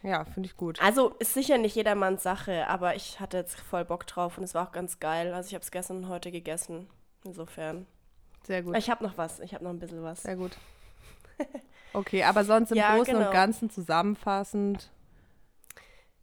Ja, 0.01 0.23
finde 0.23 0.47
ich 0.47 0.55
gut. 0.55 0.81
Also 0.81 1.09
ist 1.19 1.33
sicher 1.33 1.57
nicht 1.57 1.75
jedermanns 1.75 2.23
Sache, 2.23 2.67
aber 2.67 2.95
ich 2.95 3.19
hatte 3.19 3.35
jetzt 3.37 3.59
voll 3.59 3.83
Bock 3.83 4.07
drauf 4.07 4.37
und 4.37 4.45
es 4.45 4.55
war 4.55 4.67
auch 4.67 4.71
ganz 4.71 4.99
geil. 4.99 5.33
Also 5.33 5.47
ich 5.47 5.53
habe 5.55 5.63
es 5.63 5.71
gestern 5.71 5.97
und 5.97 6.07
heute 6.09 6.31
gegessen. 6.31 6.89
Insofern. 7.25 7.85
Sehr 8.43 8.63
gut. 8.63 8.77
Ich 8.77 8.89
habe 8.89 9.03
noch 9.03 9.17
was, 9.17 9.39
ich 9.39 9.53
habe 9.53 9.63
noch 9.63 9.71
ein 9.71 9.79
bisschen 9.79 10.03
was. 10.03 10.23
Sehr 10.23 10.35
gut. 10.35 10.57
Okay, 11.93 12.23
aber 12.23 12.43
sonst 12.45 12.71
im 12.71 12.77
Ja, 12.77 12.95
Großen 12.95 13.13
genau. 13.13 13.27
und 13.27 13.33
Ganzen 13.33 13.69
zusammenfassend. 13.69 14.91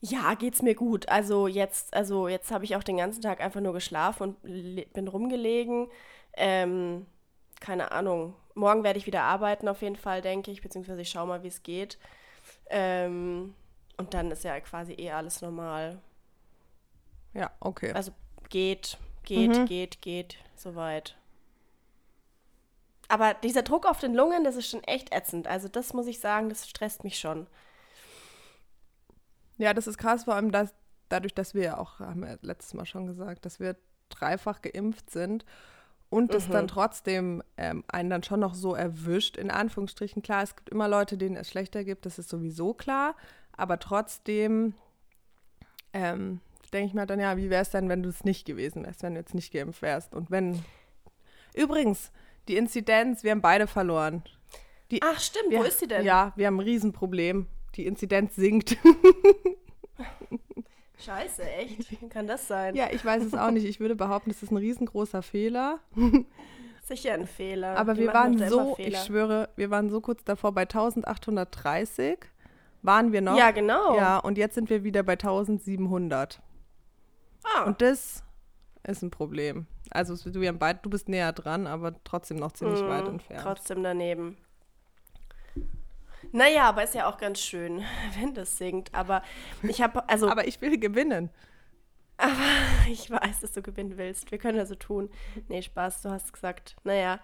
Ja, 0.01 0.35
geht's 0.35 0.63
mir 0.63 0.75
gut. 0.75 1.09
Also 1.09 1.47
jetzt, 1.49 1.95
also 1.95 2.29
jetzt 2.29 2.51
habe 2.51 2.65
ich 2.65 2.77
auch 2.77 2.83
den 2.85 2.99
ganzen 2.99 3.23
Tag 3.23 3.41
einfach 3.41 3.61
nur 3.61 3.73
geschlafen 3.73 4.37
und 4.43 4.93
bin 4.93 5.09
rumgelegen. 5.09 5.89
Ähm, 6.35 7.07
keine 7.61 7.91
Ahnung. 7.93 8.35
Morgen 8.55 8.85
werde 8.85 8.99
ich 8.99 9.07
wieder 9.07 9.23
arbeiten 9.23 9.69
auf 9.69 9.83
jeden 9.83 9.97
Fall, 9.97 10.23
denke 10.23 10.51
ich, 10.51 10.63
beziehungsweise 10.63 11.01
ich 11.01 11.11
schaue 11.11 11.27
mal, 11.27 11.43
wie 11.43 11.49
es 11.49 11.63
geht. 11.63 11.99
Ähm, 12.71 13.55
und 13.97 14.15
dann 14.15 14.31
ist 14.31 14.45
ja 14.45 14.61
quasi 14.61 14.93
eh 14.95 15.11
alles 15.13 15.43
normal. 15.43 15.99
Ja, 17.35 17.51
okay. 17.61 17.93
Also 17.93 18.13
geht, 18.49 18.99
geht, 19.25 19.53
Mhm. 19.53 19.67
geht, 19.67 20.03
geht, 20.03 20.37
soweit. 20.57 21.16
Aber 23.09 23.35
dieser 23.35 23.63
Druck 23.63 23.87
auf 23.87 24.01
den 24.01 24.15
Lungen, 24.15 24.45
das 24.45 24.57
ist 24.57 24.69
schon 24.69 24.83
echt 24.85 25.15
ätzend. 25.15 25.47
Also 25.47 25.69
das 25.69 25.93
muss 25.93 26.07
ich 26.07 26.19
sagen, 26.19 26.49
das 26.49 26.69
stresst 26.69 27.05
mich 27.05 27.19
schon. 27.19 27.47
Ja, 29.59 29.73
das 29.73 29.87
ist 29.87 29.99
krass, 29.99 30.25
vor 30.25 30.35
allem 30.35 30.51
dass, 30.51 30.75
dadurch, 31.09 31.35
dass 31.35 31.55
wir 31.55 31.63
ja 31.63 31.79
auch, 31.79 32.01
haben 32.01 32.23
wir 32.23 32.39
letztes 32.43 32.75
Mal 32.75 32.85
schon 32.85 33.07
gesagt, 33.07 33.47
dass 33.47 33.61
wir 33.61 33.77
dreifach 34.09 34.61
geimpft 34.61 35.11
sind 35.11 35.45
und 36.11 36.35
das 36.35 36.49
Mhm. 36.49 36.53
dann 36.53 36.69
trotzdem 36.69 37.43
ähm, 37.57 37.83
einen 37.89 38.11
dann 38.11 38.23
schon 38.23 38.41
noch 38.41 38.55
so 38.55 38.75
erwischt, 38.75 39.37
in 39.37 39.51
Anführungsstrichen. 39.51 40.23
Klar, 40.23 40.43
es 40.43 40.57
gibt 40.57 40.69
immer 40.69 40.89
Leute, 40.89 41.17
denen 41.17 41.37
es 41.37 41.49
schlechter 41.49 41.85
gibt, 41.85 42.07
das 42.07 42.19
ist 42.19 42.29
sowieso 42.29 42.75
klar, 42.75 43.17
aber 43.57 43.79
trotzdem 43.79 44.75
ähm, 45.93 46.41
denke 46.73 46.89
ich 46.89 46.95
mir 46.95 47.07
dann, 47.07 47.21
ja, 47.21 47.37
wie 47.37 47.51
wäre 47.51 47.63
es 47.63 47.71
denn, 47.71 47.89
wenn 47.89 48.03
du 48.03 48.09
es 48.09 48.25
nicht 48.25 48.45
gewesen 48.45 48.85
wärst, 48.85 49.03
wenn 49.03 49.15
du 49.15 49.21
jetzt 49.21 49.35
nicht 49.35 49.53
geimpft 49.53 49.81
wärst 49.83 50.15
und 50.15 50.31
wenn... 50.31 50.63
Übrigens, 51.55 52.13
die 52.49 52.57
Inzidenz, 52.57 53.23
wir 53.25 53.31
haben 53.33 53.41
beide 53.43 53.67
verloren. 53.67 54.23
Die, 54.91 55.01
Ach 55.03 55.19
stimmt, 55.19 55.51
wir, 55.51 55.59
wo 55.59 55.63
ist 55.65 55.81
sie 55.81 55.89
denn? 55.89 56.05
Ja, 56.05 56.33
wir 56.37 56.47
haben 56.47 56.57
ein 56.57 56.61
Riesenproblem. 56.61 57.47
Die 57.75 57.87
Inzidenz 57.87 58.37
sinkt. 58.37 58.77
Scheiße, 60.99 61.43
echt? 61.43 61.91
Wie 61.91 62.09
kann 62.09 62.27
das 62.27 62.49
sein? 62.49 62.75
Ja, 62.75 62.89
ich 62.91 63.05
weiß 63.05 63.23
es 63.25 63.35
auch 63.35 63.51
nicht. 63.51 63.65
Ich 63.67 63.81
würde 63.81 63.95
behaupten, 63.95 64.31
das 64.31 64.43
ist 64.43 64.51
ein 64.51 64.57
riesengroßer 64.57 65.23
Fehler. 65.23 65.81
Sicher 66.85 67.13
ein 67.15 67.27
Fehler. 67.27 67.77
Aber 67.77 67.95
Die 67.95 68.03
wir 68.03 68.15
waren 68.15 68.39
so, 68.49 68.75
Fehler. 68.77 68.89
ich 68.89 68.99
schwöre, 69.05 69.49
wir 69.57 69.71
waren 69.71 69.91
so 69.91 70.01
kurz 70.01 70.25
davor 70.25 70.53
bei 70.53 70.63
1830. 70.63 72.19
Waren 72.83 73.13
wir 73.13 73.21
noch? 73.21 73.37
Ja, 73.37 73.51
genau. 73.51 73.97
Ja, 73.97 74.19
und 74.19 74.39
jetzt 74.39 74.55
sind 74.55 74.71
wir 74.71 74.85
wieder 74.85 75.03
bei 75.03 75.15
1700. 75.15 76.41
Ah, 77.45 77.65
Und 77.65 77.83
das 77.83 78.23
ist 78.85 79.03
ein 79.03 79.11
Problem. 79.11 79.67
Also 79.91 80.17
du, 80.31 80.47
haben 80.47 80.59
beid, 80.59 80.85
du 80.85 80.91
bist 80.91 81.09
näher 81.09 81.33
dran, 81.33 81.67
aber 81.67 81.95
trotzdem 82.05 82.39
noch 82.39 82.53
ziemlich 82.53 82.83
mm, 82.83 82.89
weit 82.89 83.09
entfernt. 83.09 83.43
Trotzdem 83.43 83.83
daneben. 83.83 84.37
Naja, 86.33 86.69
aber 86.69 86.85
ist 86.85 86.95
ja 86.95 87.09
auch 87.09 87.19
ganz 87.19 87.41
schön, 87.41 87.83
wenn 88.21 88.35
das 88.35 88.59
singt. 88.59 88.95
Aber 88.95 89.23
ich 89.63 89.81
habe, 89.83 90.09
also, 90.09 90.29
Aber 90.29 90.47
ich 90.47 90.61
will 90.61 90.79
gewinnen. 90.79 91.31
ich 92.89 93.11
weiß, 93.11 93.41
dass 93.41 93.53
du 93.53 93.63
gewinnen 93.63 93.99
willst. 93.99 94.31
Wir 94.31 94.39
können 94.39 94.57
ja 94.57 94.67
so 94.67 94.75
tun. 94.75 95.11
Nee, 95.49 95.63
Spaß, 95.63 96.03
du 96.03 96.11
hast 96.11 96.33
gesagt. 96.33 96.77
Naja. 96.85 97.21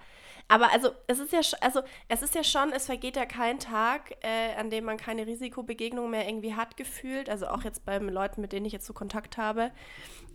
Aber 0.49 0.71
also, 0.73 0.91
es 1.07 1.19
ist 1.19 1.33
ja, 1.33 1.41
also, 1.61 1.83
es 2.09 2.23
ist 2.23 2.35
ja 2.35 2.45
schon, 2.45 2.73
es 2.73 2.87
vergeht 2.87 3.17
ja 3.17 3.25
kein 3.25 3.59
Tag, 3.59 4.13
äh, 4.23 4.55
an 4.59 4.71
dem 4.71 4.85
man 4.85 4.99
keine 4.99 5.27
Risikobegegnung 5.27 6.11
mehr 6.11 6.29
irgendwie 6.29 6.55
hat, 6.55 6.77
gefühlt. 6.77 7.31
Also 7.31 7.47
auch 7.47 7.63
jetzt 7.63 7.85
bei 7.87 7.97
Leuten, 7.99 8.41
mit 8.41 8.53
denen 8.53 8.67
ich 8.67 8.73
jetzt 8.73 8.87
so 8.87 8.93
Kontakt 8.93 9.39
habe. 9.39 9.71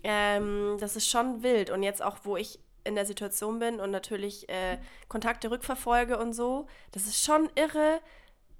Ähm, 0.03 0.77
das 0.79 0.95
ist 0.95 1.07
schon 1.07 1.43
wild. 1.43 1.69
Und 1.69 1.83
jetzt 1.83 2.01
auch, 2.01 2.17
wo 2.23 2.37
ich 2.37 2.59
in 2.83 2.95
der 2.95 3.05
Situation 3.05 3.59
bin 3.59 3.79
und 3.79 3.91
natürlich 3.91 4.49
äh, 4.49 4.77
Kontakte 5.09 5.51
rückverfolge 5.51 6.17
und 6.17 6.33
so, 6.33 6.67
das 6.93 7.05
ist 7.05 7.23
schon 7.23 7.49
irre, 7.55 7.99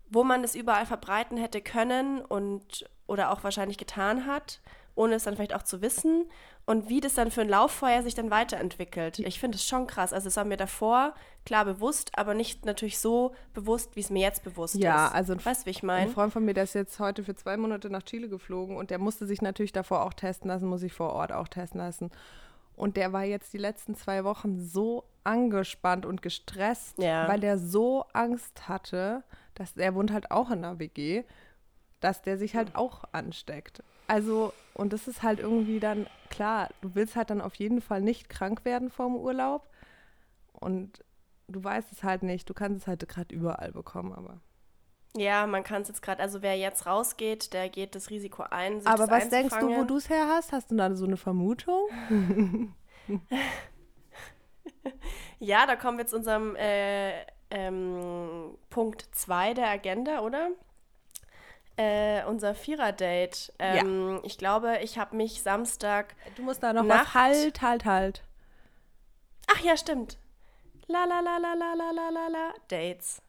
wo 0.09 0.23
man 0.23 0.43
es 0.43 0.53
überall 0.53 0.85
verbreiten 0.85 1.37
hätte 1.37 1.61
können 1.61 2.21
und 2.21 2.89
oder 3.07 3.31
auch 3.31 3.43
wahrscheinlich 3.43 3.77
getan 3.77 4.25
hat, 4.25 4.61
ohne 4.97 5.15
es 5.15 5.23
dann 5.23 5.35
vielleicht 5.35 5.53
auch 5.55 5.63
zu 5.63 5.81
wissen 5.81 6.25
und 6.65 6.89
wie 6.89 6.99
das 6.99 7.13
dann 7.13 7.31
für 7.31 7.41
ein 7.41 7.49
Lauffeuer 7.49 8.01
sich 8.03 8.15
dann 8.15 8.29
weiterentwickelt. 8.31 9.19
Ich 9.19 9.39
finde 9.39 9.55
es 9.55 9.65
schon 9.65 9.87
krass. 9.87 10.11
Also 10.11 10.27
es 10.27 10.35
war 10.35 10.43
mir 10.43 10.57
davor 10.57 11.13
klar 11.45 11.63
bewusst, 11.65 12.11
aber 12.17 12.33
nicht 12.33 12.65
natürlich 12.65 12.99
so 12.99 13.33
bewusst, 13.53 13.95
wie 13.95 14.01
es 14.01 14.09
mir 14.09 14.21
jetzt 14.23 14.43
bewusst 14.43 14.75
Ja, 14.75 15.07
ist. 15.07 15.13
also 15.13 15.33
ein- 15.33 15.45
weißt 15.45 15.65
wie 15.65 15.69
ich 15.69 15.83
Ein 15.83 15.87
meine? 15.87 16.11
Freund 16.11 16.33
von 16.33 16.43
mir, 16.43 16.53
der 16.53 16.65
ist 16.65 16.73
jetzt 16.73 16.99
heute 16.99 17.23
für 17.23 17.35
zwei 17.35 17.55
Monate 17.57 17.89
nach 17.89 18.03
Chile 18.03 18.27
geflogen 18.27 18.75
und 18.75 18.89
der 18.89 18.97
musste 18.99 19.25
sich 19.25 19.41
natürlich 19.41 19.71
davor 19.71 20.03
auch 20.03 20.13
testen 20.13 20.49
lassen, 20.49 20.67
muss 20.67 20.81
sich 20.81 20.93
vor 20.93 21.13
Ort 21.13 21.31
auch 21.31 21.47
testen 21.47 21.79
lassen. 21.79 22.11
Und 22.75 22.97
der 22.97 23.13
war 23.13 23.23
jetzt 23.23 23.53
die 23.53 23.57
letzten 23.57 23.95
zwei 23.95 24.23
Wochen 24.23 24.59
so 24.59 25.03
angespannt 25.23 26.05
und 26.05 26.21
gestresst, 26.21 26.97
Ja. 27.01 27.27
weil 27.27 27.39
der 27.39 27.57
so 27.57 28.05
Angst 28.13 28.67
hatte, 28.67 29.23
dass 29.55 29.75
er 29.77 29.95
wohnt 29.95 30.11
halt 30.11 30.31
auch 30.31 30.49
in 30.51 30.59
einer 30.65 30.79
WG, 30.79 31.23
dass 31.99 32.21
der 32.21 32.37
sich 32.37 32.55
halt 32.55 32.75
auch 32.75 33.03
ansteckt. 33.11 33.81
Also, 34.07 34.53
und 34.73 34.93
das 34.93 35.07
ist 35.07 35.23
halt 35.23 35.39
irgendwie 35.39 35.79
dann, 35.79 36.07
klar, 36.29 36.69
du 36.81 36.95
willst 36.95 37.15
halt 37.15 37.29
dann 37.29 37.41
auf 37.41 37.55
jeden 37.55 37.81
Fall 37.81 38.01
nicht 38.01 38.29
krank 38.29 38.65
werden 38.65 38.89
vorm 38.89 39.15
Urlaub. 39.15 39.67
Und 40.53 41.03
du 41.47 41.63
weißt 41.63 41.91
es 41.91 42.03
halt 42.03 42.23
nicht. 42.23 42.49
Du 42.49 42.53
kannst 42.53 42.81
es 42.81 42.87
halt 42.87 43.07
gerade 43.07 43.33
überall 43.33 43.71
bekommen, 43.71 44.13
aber. 44.13 44.39
Ja, 45.15 45.47
man 45.47 45.63
kann 45.63 45.81
es 45.81 45.87
jetzt 45.87 46.01
gerade, 46.01 46.21
also 46.21 46.41
wer 46.41 46.55
jetzt 46.57 46.85
rausgeht, 46.85 47.53
der 47.53 47.69
geht 47.69 47.95
das 47.95 48.09
Risiko 48.09 48.43
ein, 48.43 48.85
Aber 48.85 49.09
was 49.09 49.29
denkst 49.29 49.55
du, 49.59 49.75
wo 49.75 49.83
du 49.83 49.97
es 49.97 50.09
her 50.09 50.27
hast? 50.27 50.51
Hast 50.51 50.69
du 50.69 50.75
da 50.75 50.93
so 50.95 51.05
eine 51.05 51.17
Vermutung? 51.17 51.87
Ja, 55.39 55.65
da 55.65 55.75
kommen 55.75 55.97
wir 55.97 56.07
zu 56.07 56.15
unserem 56.15 56.55
äh, 56.55 57.21
ähm, 57.51 58.57
Punkt 58.69 59.07
2 59.11 59.53
der 59.53 59.67
Agenda, 59.67 60.21
oder? 60.21 60.49
Äh, 61.77 62.23
unser 62.25 62.55
Vierer-Date. 62.55 63.53
Ähm, 63.59 64.19
Ich 64.23 64.37
glaube, 64.37 64.79
ich 64.81 64.97
habe 64.97 65.15
mich 65.15 65.41
Samstag. 65.43 66.15
Du 66.35 66.41
musst 66.43 66.63
da 66.63 66.73
noch 66.73 66.83
Nacht-. 66.83 67.13
Halt, 67.13 67.61
halt, 67.61 67.85
halt. 67.85 68.23
Ach 69.47 69.59
ja, 69.61 69.77
stimmt. 69.77 70.17
La 70.87 71.05
la 71.05 71.19
la 71.19 71.37
la 71.37 71.53
la 71.53 71.73
la 71.73 71.91
la 71.91 72.09
la 72.09 72.27
la. 72.27 72.53
Dates. 72.69 73.21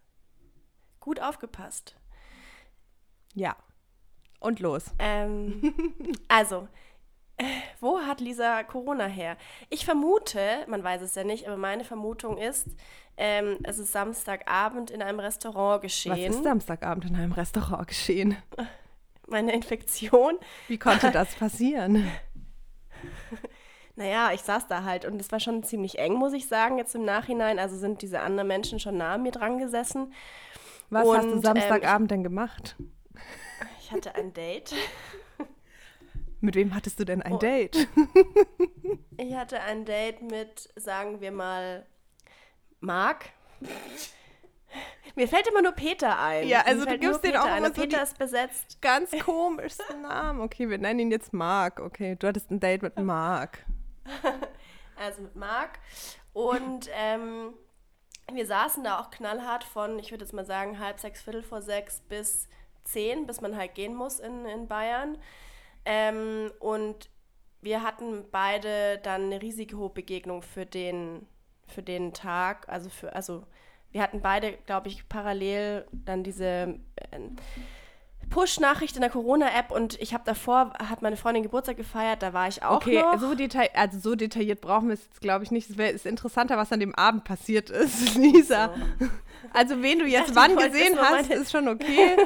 gut 1.00 1.20
aufgepasst. 1.20 1.94
Ja. 3.34 3.56
Und 4.40 4.60
los. 4.60 4.84
Ähm, 4.98 5.74
also, 6.28 6.68
wo 7.80 8.00
hat 8.00 8.20
Lisa 8.20 8.62
Corona 8.64 9.06
her? 9.06 9.36
Ich 9.70 9.84
vermute, 9.84 10.40
man 10.66 10.82
weiß 10.82 11.02
es 11.02 11.14
ja 11.14 11.24
nicht, 11.24 11.46
aber 11.46 11.56
meine 11.56 11.84
Vermutung 11.84 12.38
ist, 12.38 12.68
ähm, 13.16 13.58
es 13.64 13.78
ist 13.78 13.92
Samstagabend 13.92 14.90
in 14.90 15.02
einem 15.02 15.20
Restaurant 15.20 15.82
geschehen. 15.82 16.12
Was 16.12 16.36
ist 16.36 16.44
Samstagabend 16.44 17.04
in 17.06 17.16
einem 17.16 17.32
Restaurant 17.32 17.88
geschehen? 17.88 18.36
Meine 19.26 19.52
Infektion. 19.52 20.38
Wie 20.68 20.78
konnte 20.78 21.10
das 21.10 21.34
passieren? 21.38 22.08
Naja, 23.96 24.30
ich 24.32 24.42
saß 24.42 24.68
da 24.68 24.84
halt 24.84 25.04
und 25.04 25.20
es 25.20 25.32
war 25.32 25.40
schon 25.40 25.64
ziemlich 25.64 25.98
eng, 25.98 26.14
muss 26.14 26.32
ich 26.32 26.46
sagen, 26.46 26.78
jetzt 26.78 26.94
im 26.94 27.04
Nachhinein. 27.04 27.58
Also 27.58 27.76
sind 27.76 28.00
diese 28.00 28.20
anderen 28.20 28.46
Menschen 28.46 28.78
schon 28.78 28.96
nah 28.96 29.14
an 29.14 29.24
mir 29.24 29.32
dran 29.32 29.58
gesessen. 29.58 30.12
Was 30.88 31.06
Und, 31.06 31.16
hast 31.16 31.26
du 31.26 31.32
ähm, 31.32 31.42
Samstagabend 31.42 32.10
denn 32.12 32.22
gemacht? 32.22 32.76
Ich 33.80 33.90
hatte 33.90 34.14
ein 34.14 34.32
Date. 34.32 34.72
Mit 36.40 36.54
wem 36.54 36.74
hattest 36.74 37.00
du 37.00 37.04
denn 37.04 37.22
ein 37.22 37.34
Oh. 37.34 37.38
Date? 37.38 37.88
Ich 39.20 39.34
hatte 39.34 39.60
ein 39.60 39.84
Date 39.84 40.22
mit, 40.22 40.72
sagen 40.76 41.20
wir 41.20 41.32
mal, 41.32 41.84
Marc. 42.78 43.30
Mir 45.16 45.26
fällt 45.26 45.48
immer 45.48 45.60
nur 45.60 45.72
Peter 45.72 46.20
ein. 46.20 46.46
Ja, 46.46 46.60
also 46.60 46.84
du 46.84 46.96
gibst 46.98 47.24
den 47.24 47.32
Peter 47.32 47.42
auch 47.42 47.56
immer 47.56 47.74
so 47.74 47.82
Peter 47.82 48.00
ist 48.00 48.16
besetzt. 48.16 48.80
Ganz 48.80 49.10
komischsten 49.24 50.02
Namen. 50.02 50.40
Okay, 50.40 50.68
wir 50.70 50.78
nennen 50.78 51.00
ihn 51.00 51.10
jetzt 51.10 51.32
Marc. 51.32 51.80
Okay, 51.80 52.14
du 52.16 52.28
hattest 52.28 52.50
ein 52.52 52.60
Date 52.60 52.82
mit 52.82 52.96
Marc. 52.98 53.64
Also 55.00 55.22
mit 55.22 55.36
Marc. 55.36 55.78
Und 56.32 56.88
ähm, 56.92 57.54
wir 58.32 58.46
saßen 58.46 58.82
da 58.82 58.98
auch 59.00 59.10
knallhart 59.10 59.62
von, 59.62 59.98
ich 60.00 60.10
würde 60.10 60.24
jetzt 60.24 60.32
mal 60.32 60.44
sagen, 60.44 60.80
halb 60.80 60.98
sechs, 60.98 61.22
viertel 61.22 61.44
vor 61.44 61.62
sechs 61.62 62.00
bis 62.08 62.48
zehn, 62.82 63.24
bis 63.24 63.40
man 63.40 63.56
halt 63.56 63.74
gehen 63.76 63.94
muss 63.94 64.18
in, 64.18 64.44
in 64.46 64.66
Bayern. 64.66 65.16
Ähm, 65.90 66.52
und 66.60 67.08
wir 67.62 67.82
hatten 67.82 68.26
beide 68.30 68.98
dann 68.98 69.24
eine 69.24 69.40
Risikobegegnung 69.40 70.42
für 70.42 70.66
den, 70.66 71.26
für 71.66 71.82
den 71.82 72.12
Tag. 72.12 72.68
Also 72.68 72.90
für, 72.90 73.14
also 73.14 73.44
wir 73.90 74.02
hatten 74.02 74.20
beide, 74.20 74.52
glaube 74.66 74.88
ich, 74.88 75.08
parallel 75.08 75.86
dann 75.90 76.22
diese 76.22 76.78
äh, 77.10 77.20
Push-Nachricht 78.30 78.94
in 78.96 79.00
der 79.02 79.10
Corona-App 79.10 79.70
und 79.70 80.00
ich 80.00 80.14
habe 80.14 80.24
davor, 80.26 80.72
hat 80.78 81.02
meine 81.02 81.16
Freundin 81.16 81.42
Geburtstag 81.42 81.76
gefeiert, 81.76 82.22
da 82.22 82.32
war 82.32 82.48
ich 82.48 82.62
auch 82.62 82.76
Okay, 82.76 83.00
noch. 83.00 83.18
so, 83.20 83.34
detail 83.34 83.68
also 83.74 83.98
so 83.98 84.14
detailliert 84.14 84.60
brauchen 84.60 84.88
wir 84.88 84.94
es 84.94 85.04
jetzt, 85.04 85.20
glaube 85.20 85.44
ich, 85.44 85.50
nicht. 85.50 85.70
Es 85.70 85.78
wär- 85.78 85.90
ist 85.92 86.06
interessanter, 86.06 86.56
was 86.56 86.72
an 86.72 86.80
dem 86.80 86.94
Abend 86.94 87.24
passiert 87.24 87.70
ist, 87.70 88.14
Lisa. 88.16 88.72
Also, 89.52 89.80
wen 89.82 90.00
du 90.00 90.04
jetzt 90.04 90.34
wann 90.34 90.56
gesehen 90.56 90.94
nur 90.94 91.04
hast, 91.08 91.30
ist 91.30 91.52
schon 91.52 91.68
okay. 91.68 92.16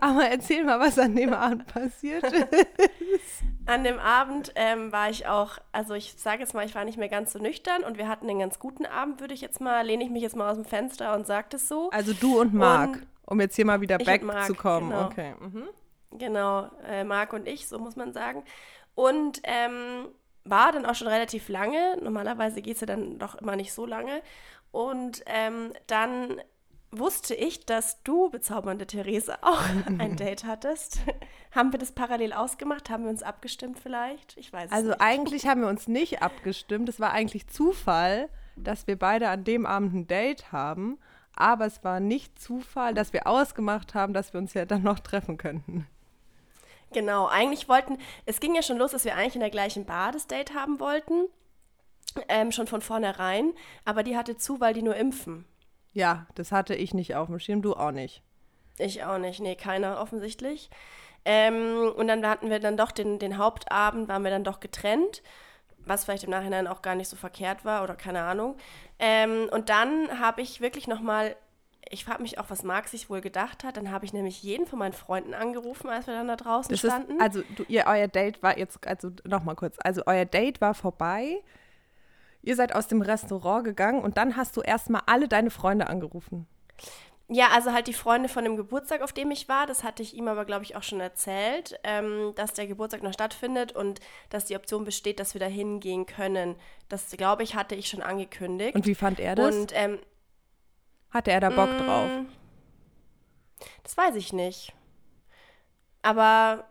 Aber 0.00 0.24
erzähl 0.28 0.64
mal, 0.64 0.80
was 0.80 0.98
an 0.98 1.14
dem 1.14 1.32
Abend 1.32 1.66
passiert 1.66 2.24
ist. 2.32 3.42
An 3.66 3.84
dem 3.84 3.98
Abend 3.98 4.52
ähm, 4.54 4.92
war 4.92 5.10
ich 5.10 5.26
auch, 5.26 5.58
also 5.72 5.94
ich 5.94 6.14
sage 6.16 6.40
jetzt 6.40 6.54
mal, 6.54 6.64
ich 6.64 6.74
war 6.74 6.84
nicht 6.84 6.98
mehr 6.98 7.08
ganz 7.08 7.32
so 7.32 7.38
nüchtern 7.38 7.82
und 7.84 7.98
wir 7.98 8.08
hatten 8.08 8.28
einen 8.30 8.38
ganz 8.38 8.58
guten 8.58 8.86
Abend, 8.86 9.20
würde 9.20 9.34
ich 9.34 9.40
jetzt 9.40 9.60
mal, 9.60 9.84
lehne 9.84 10.04
ich 10.04 10.10
mich 10.10 10.22
jetzt 10.22 10.36
mal 10.36 10.50
aus 10.50 10.56
dem 10.56 10.64
Fenster 10.64 11.14
und 11.14 11.26
sage 11.26 11.48
das 11.50 11.68
so. 11.68 11.90
Also 11.90 12.12
du 12.12 12.40
und 12.40 12.54
Marc, 12.54 12.90
Und 12.90 13.06
um 13.26 13.40
jetzt 13.40 13.56
hier 13.56 13.66
mal 13.66 13.80
wieder 13.80 13.98
ich 14.00 14.06
back 14.06 14.22
Marc, 14.22 14.46
zu 14.46 14.54
kommen. 14.54 14.90
genau. 14.90 15.06
Okay. 15.06 15.34
Mhm. 15.40 15.68
Genau, 16.12 16.70
äh, 16.88 17.04
Marc 17.04 17.32
und 17.32 17.46
ich, 17.46 17.68
so 17.68 17.78
muss 17.78 17.96
man 17.96 18.12
sagen. 18.12 18.42
Und 18.94 19.40
ähm, 19.44 20.08
war 20.44 20.72
dann 20.72 20.86
auch 20.86 20.94
schon 20.94 21.08
relativ 21.08 21.48
lange. 21.48 21.98
Normalerweise 22.02 22.62
geht 22.62 22.74
es 22.76 22.80
ja 22.80 22.86
dann 22.86 23.18
doch 23.18 23.34
immer 23.34 23.56
nicht 23.56 23.72
so 23.72 23.84
lange. 23.84 24.22
Und 24.70 25.22
ähm, 25.26 25.72
dann 25.86 26.40
wusste 26.92 27.34
ich, 27.34 27.66
dass 27.66 28.02
du, 28.04 28.30
bezaubernde 28.30 28.86
Therese, 28.86 29.42
auch 29.42 29.60
ein 29.98 30.16
Date 30.16 30.44
hattest. 30.44 31.00
haben 31.54 31.72
wir 31.72 31.78
das 31.78 31.92
parallel 31.92 32.32
ausgemacht? 32.32 32.88
Haben 32.88 33.04
wir 33.04 33.10
uns 33.10 33.22
abgestimmt 33.22 33.78
vielleicht? 33.78 34.36
Ich 34.38 34.52
weiß 34.52 34.66
es 34.66 34.72
Also 34.72 34.90
nicht. 34.90 35.00
eigentlich 35.00 35.46
haben 35.46 35.60
wir 35.62 35.68
uns 35.68 35.88
nicht 35.88 36.22
abgestimmt. 36.22 36.88
Es 36.88 37.00
war 37.00 37.12
eigentlich 37.12 37.48
Zufall, 37.48 38.28
dass 38.56 38.86
wir 38.86 38.98
beide 38.98 39.28
an 39.28 39.44
dem 39.44 39.66
Abend 39.66 39.92
ein 39.94 40.06
Date 40.06 40.52
haben. 40.52 40.98
Aber 41.36 41.66
es 41.66 41.84
war 41.84 42.00
nicht 42.00 42.38
Zufall, 42.40 42.94
dass 42.94 43.12
wir 43.12 43.26
ausgemacht 43.26 43.94
haben, 43.94 44.12
dass 44.12 44.32
wir 44.32 44.40
uns 44.40 44.54
ja 44.54 44.64
dann 44.64 44.82
noch 44.82 44.98
treffen 44.98 45.36
könnten. 45.36 45.86
Genau, 46.92 47.26
eigentlich 47.26 47.68
wollten, 47.68 47.98
es 48.24 48.40
ging 48.40 48.54
ja 48.54 48.62
schon 48.62 48.78
los, 48.78 48.92
dass 48.92 49.04
wir 49.04 49.16
eigentlich 49.16 49.34
in 49.34 49.40
der 49.40 49.50
gleichen 49.50 49.84
Bar 49.84 50.12
das 50.12 50.26
Date 50.26 50.54
haben 50.54 50.80
wollten. 50.80 51.26
Ähm, 52.28 52.52
schon 52.52 52.66
von 52.66 52.80
vornherein. 52.80 53.52
Aber 53.84 54.02
die 54.02 54.16
hatte 54.16 54.36
zu, 54.36 54.60
weil 54.60 54.72
die 54.72 54.82
nur 54.82 54.96
impfen. 54.96 55.44
Ja, 55.92 56.26
das 56.34 56.52
hatte 56.52 56.74
ich 56.74 56.94
nicht 56.94 57.14
auf 57.14 57.28
dem 57.28 57.38
Schirm, 57.38 57.62
du 57.62 57.74
auch 57.74 57.90
nicht. 57.90 58.22
Ich 58.78 59.04
auch 59.04 59.18
nicht, 59.18 59.40
nee, 59.40 59.56
keiner 59.56 60.00
offensichtlich. 60.00 60.70
Ähm, 61.24 61.92
und 61.96 62.06
dann 62.08 62.26
hatten 62.26 62.50
wir 62.50 62.60
dann 62.60 62.76
doch 62.76 62.92
den, 62.92 63.18
den 63.18 63.36
Hauptabend, 63.36 64.08
waren 64.08 64.22
wir 64.22 64.30
dann 64.30 64.44
doch 64.44 64.60
getrennt, 64.60 65.22
was 65.86 66.04
vielleicht 66.04 66.24
im 66.24 66.30
Nachhinein 66.30 66.66
auch 66.66 66.82
gar 66.82 66.94
nicht 66.94 67.08
so 67.08 67.16
verkehrt 67.16 67.64
war 67.64 67.82
oder 67.82 67.94
keine 67.94 68.22
Ahnung. 68.22 68.56
Ähm, 68.98 69.48
und 69.50 69.68
dann 69.70 70.20
habe 70.20 70.42
ich 70.42 70.60
wirklich 70.60 70.86
nochmal, 70.88 71.36
ich 71.88 72.04
frage 72.04 72.22
mich 72.22 72.38
auch, 72.38 72.50
was 72.50 72.62
Marc 72.62 72.88
sich 72.88 73.08
wohl 73.08 73.20
gedacht 73.20 73.64
hat, 73.64 73.76
dann 73.76 73.90
habe 73.90 74.04
ich 74.04 74.12
nämlich 74.12 74.42
jeden 74.42 74.66
von 74.66 74.78
meinen 74.78 74.92
Freunden 74.92 75.32
angerufen, 75.34 75.88
als 75.88 76.06
wir 76.06 76.14
dann 76.14 76.28
da 76.28 76.36
draußen 76.36 76.70
Das 76.70 76.82
ist, 76.84 76.90
standen. 76.90 77.20
also 77.20 77.42
du, 77.56 77.62
ihr, 77.68 77.84
euer 77.86 78.08
Date 78.08 78.42
war 78.42 78.58
jetzt, 78.58 78.86
also 78.86 79.10
nochmal 79.24 79.54
kurz, 79.54 79.76
also 79.82 80.02
euer 80.06 80.24
Date 80.24 80.60
war 80.60 80.74
vorbei. 80.74 81.42
Ihr 82.42 82.56
seid 82.56 82.74
aus 82.74 82.86
dem 82.86 83.02
Restaurant 83.02 83.64
gegangen 83.64 84.02
und 84.02 84.16
dann 84.16 84.36
hast 84.36 84.56
du 84.56 84.60
erstmal 84.60 85.02
alle 85.06 85.26
deine 85.28 85.50
Freunde 85.50 85.88
angerufen. 85.88 86.46
Ja, 87.28 87.48
also 87.52 87.72
halt 87.72 87.88
die 87.88 87.92
Freunde 87.92 88.28
von 88.28 88.44
dem 88.44 88.56
Geburtstag, 88.56 89.02
auf 89.02 89.12
dem 89.12 89.32
ich 89.32 89.48
war, 89.48 89.66
das 89.66 89.82
hatte 89.82 90.00
ich 90.02 90.14
ihm 90.14 90.28
aber, 90.28 90.44
glaube 90.44 90.64
ich, 90.64 90.76
auch 90.76 90.84
schon 90.84 91.00
erzählt, 91.00 91.78
ähm, 91.82 92.32
dass 92.36 92.52
der 92.54 92.68
Geburtstag 92.68 93.02
noch 93.02 93.12
stattfindet 93.12 93.72
und 93.72 93.98
dass 94.30 94.44
die 94.44 94.54
Option 94.54 94.84
besteht, 94.84 95.18
dass 95.18 95.34
wir 95.34 95.40
da 95.40 95.46
hingehen 95.46 96.06
können. 96.06 96.54
Das, 96.88 97.10
glaube 97.10 97.42
ich, 97.42 97.56
hatte 97.56 97.74
ich 97.74 97.88
schon 97.88 98.02
angekündigt. 98.02 98.76
Und 98.76 98.86
wie 98.86 98.94
fand 98.94 99.18
er 99.20 99.34
das? 99.34 99.66
Und 99.66 99.72
ähm, 99.74 99.98
Hatte 101.10 101.32
er 101.32 101.40
da 101.40 101.50
Bock 101.50 101.76
Mm, 101.76 101.76
drauf? 101.76 102.22
das 103.82 103.96
weiß 103.96 104.16
ich 104.16 104.32
nicht. 104.32 104.74
Aber 106.02 106.64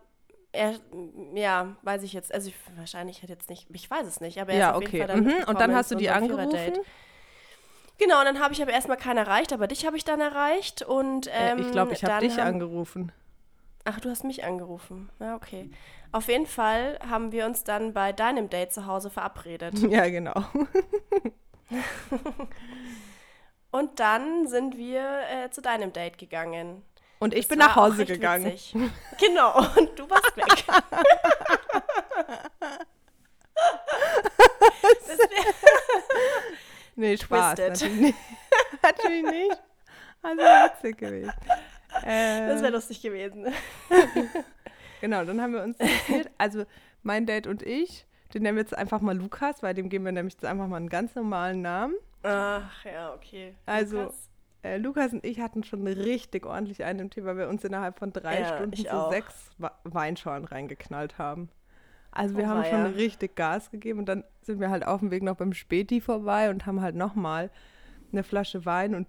er, 0.52 0.80
ja, 1.34 1.76
weiß 1.82 2.02
ich 2.02 2.12
jetzt, 2.12 2.32
also 2.34 2.48
ich, 2.48 2.54
wahrscheinlich 2.76 3.22
hätte 3.22 3.32
jetzt 3.34 3.50
nicht, 3.50 3.68
ich 3.72 3.90
weiß 3.90 4.06
es 4.06 4.20
nicht, 4.20 4.40
aber 4.40 4.52
er 4.52 4.58
Ja, 4.58 4.60
ist 4.60 4.70
auf 4.70 4.80
jeden 4.80 4.94
okay. 4.94 4.96
Fall 4.96 5.08
dann 5.08 5.26
Mhm. 5.26 5.44
Und 5.46 5.60
dann 5.60 5.74
hast 5.74 5.90
du 5.90 5.96
die 5.96 6.10
angerufen? 6.10 6.74
Genau, 7.98 8.18
und 8.18 8.24
dann 8.26 8.40
habe 8.40 8.52
ich 8.52 8.60
aber 8.62 8.72
erstmal 8.72 8.96
keinen 8.98 9.18
erreicht, 9.18 9.52
aber 9.52 9.66
dich 9.68 9.86
habe 9.86 9.96
ich 9.96 10.04
dann 10.04 10.20
erreicht 10.20 10.82
und 10.82 11.28
ähm, 11.32 11.58
Äh, 11.58 11.62
ich 11.62 11.72
glaube, 11.72 11.92
ich 11.94 12.04
habe 12.04 12.26
dich 12.26 12.38
haben- 12.38 12.48
angerufen. 12.48 13.12
Ach, 13.84 14.00
du 14.00 14.10
hast 14.10 14.24
mich 14.24 14.44
angerufen. 14.44 15.08
Ja, 15.20 15.36
okay. 15.36 15.70
Auf 16.12 16.28
jeden 16.28 16.46
Fall 16.46 16.98
haben 17.08 17.32
wir 17.32 17.46
uns 17.46 17.64
dann 17.64 17.92
bei 17.94 18.12
deinem 18.12 18.50
Date 18.50 18.72
zu 18.72 18.86
Hause 18.86 19.10
verabredet. 19.10 19.74
Ja, 19.90 20.08
genau. 20.08 20.34
Und 23.70 24.00
dann 24.00 24.46
sind 24.46 24.76
wir 24.76 25.02
äh, 25.30 25.50
zu 25.50 25.60
deinem 25.60 25.92
Date 25.92 26.18
gegangen. 26.18 26.82
Und 27.18 27.34
ich 27.34 27.40
Das 27.46 27.48
bin 27.48 27.58
nach 27.58 27.76
Hause 27.76 28.04
gegangen. 28.06 28.46
witzig. 28.46 28.74
Genau, 29.20 29.56
und 29.76 29.98
du 29.98 30.08
warst 30.10 30.36
weg. 30.36 30.46
wär, 35.30 35.35
Nee, 36.96 37.16
Spaß. 37.16 37.54
Twisted. 37.54 37.70
Natürlich 37.70 38.00
nicht. 38.00 38.18
natürlich 38.82 39.22
nicht. 39.22 39.62
Also 40.22 40.42
witzig 40.42 40.98
gewesen. 40.98 41.32
Äh, 42.02 42.48
das 42.48 42.62
wäre 42.62 42.72
lustig 42.72 43.00
gewesen. 43.00 43.46
Genau, 45.00 45.24
dann 45.24 45.40
haben 45.40 45.52
wir 45.52 45.62
uns 45.62 45.78
erzählt, 45.78 46.30
also 46.38 46.64
mein 47.02 47.26
Date 47.26 47.46
und 47.46 47.62
ich, 47.62 48.06
den 48.32 48.42
nennen 48.42 48.56
wir 48.56 48.62
jetzt 48.62 48.76
einfach 48.76 49.00
mal 49.00 49.16
Lukas, 49.16 49.62
weil 49.62 49.74
dem 49.74 49.88
geben 49.88 50.04
wir 50.04 50.12
nämlich 50.12 50.34
jetzt 50.34 50.44
einfach 50.44 50.66
mal 50.66 50.76
einen 50.76 50.88
ganz 50.88 51.14
normalen 51.14 51.62
Namen. 51.62 51.94
Ach, 52.22 52.84
ja, 52.84 53.12
okay. 53.14 53.54
Also, 53.66 54.04
Lukas? 54.04 54.30
Äh, 54.62 54.78
Lukas 54.78 55.12
und 55.12 55.24
ich 55.24 55.40
hatten 55.40 55.64
schon 55.64 55.86
richtig 55.86 56.46
ordentlich 56.46 56.82
einen 56.82 57.00
im 57.00 57.10
Tee, 57.10 57.24
weil 57.24 57.36
wir 57.36 57.48
uns 57.48 57.62
innerhalb 57.62 57.98
von 57.98 58.12
drei 58.12 58.40
Ja, 58.40 58.56
Stunden 58.56 58.72
ich 58.72 58.88
so 58.88 59.10
sechs 59.10 59.50
Weinschorlen 59.84 60.44
reingeknallt 60.44 61.18
haben. 61.18 61.50
Also 62.16 62.36
wir 62.36 62.44
Oh, 62.44 62.48
haben 62.48 62.64
schon 62.64 62.86
richtig 62.94 63.36
Gas 63.36 63.70
gegeben 63.70 64.00
und 64.00 64.06
dann 64.06 64.24
sind 64.42 64.60
wir 64.60 64.70
halt 64.70 64.86
auf 64.86 65.00
dem 65.00 65.10
Weg 65.10 65.22
noch 65.22 65.36
beim 65.36 65.52
Späti 65.52 66.00
vorbei 66.00 66.50
und 66.50 66.66
haben 66.66 66.80
halt 66.80 66.94
nochmal 66.96 67.50
eine 68.12 68.22
Flasche 68.22 68.64
Wein 68.64 68.94
und 68.94 69.06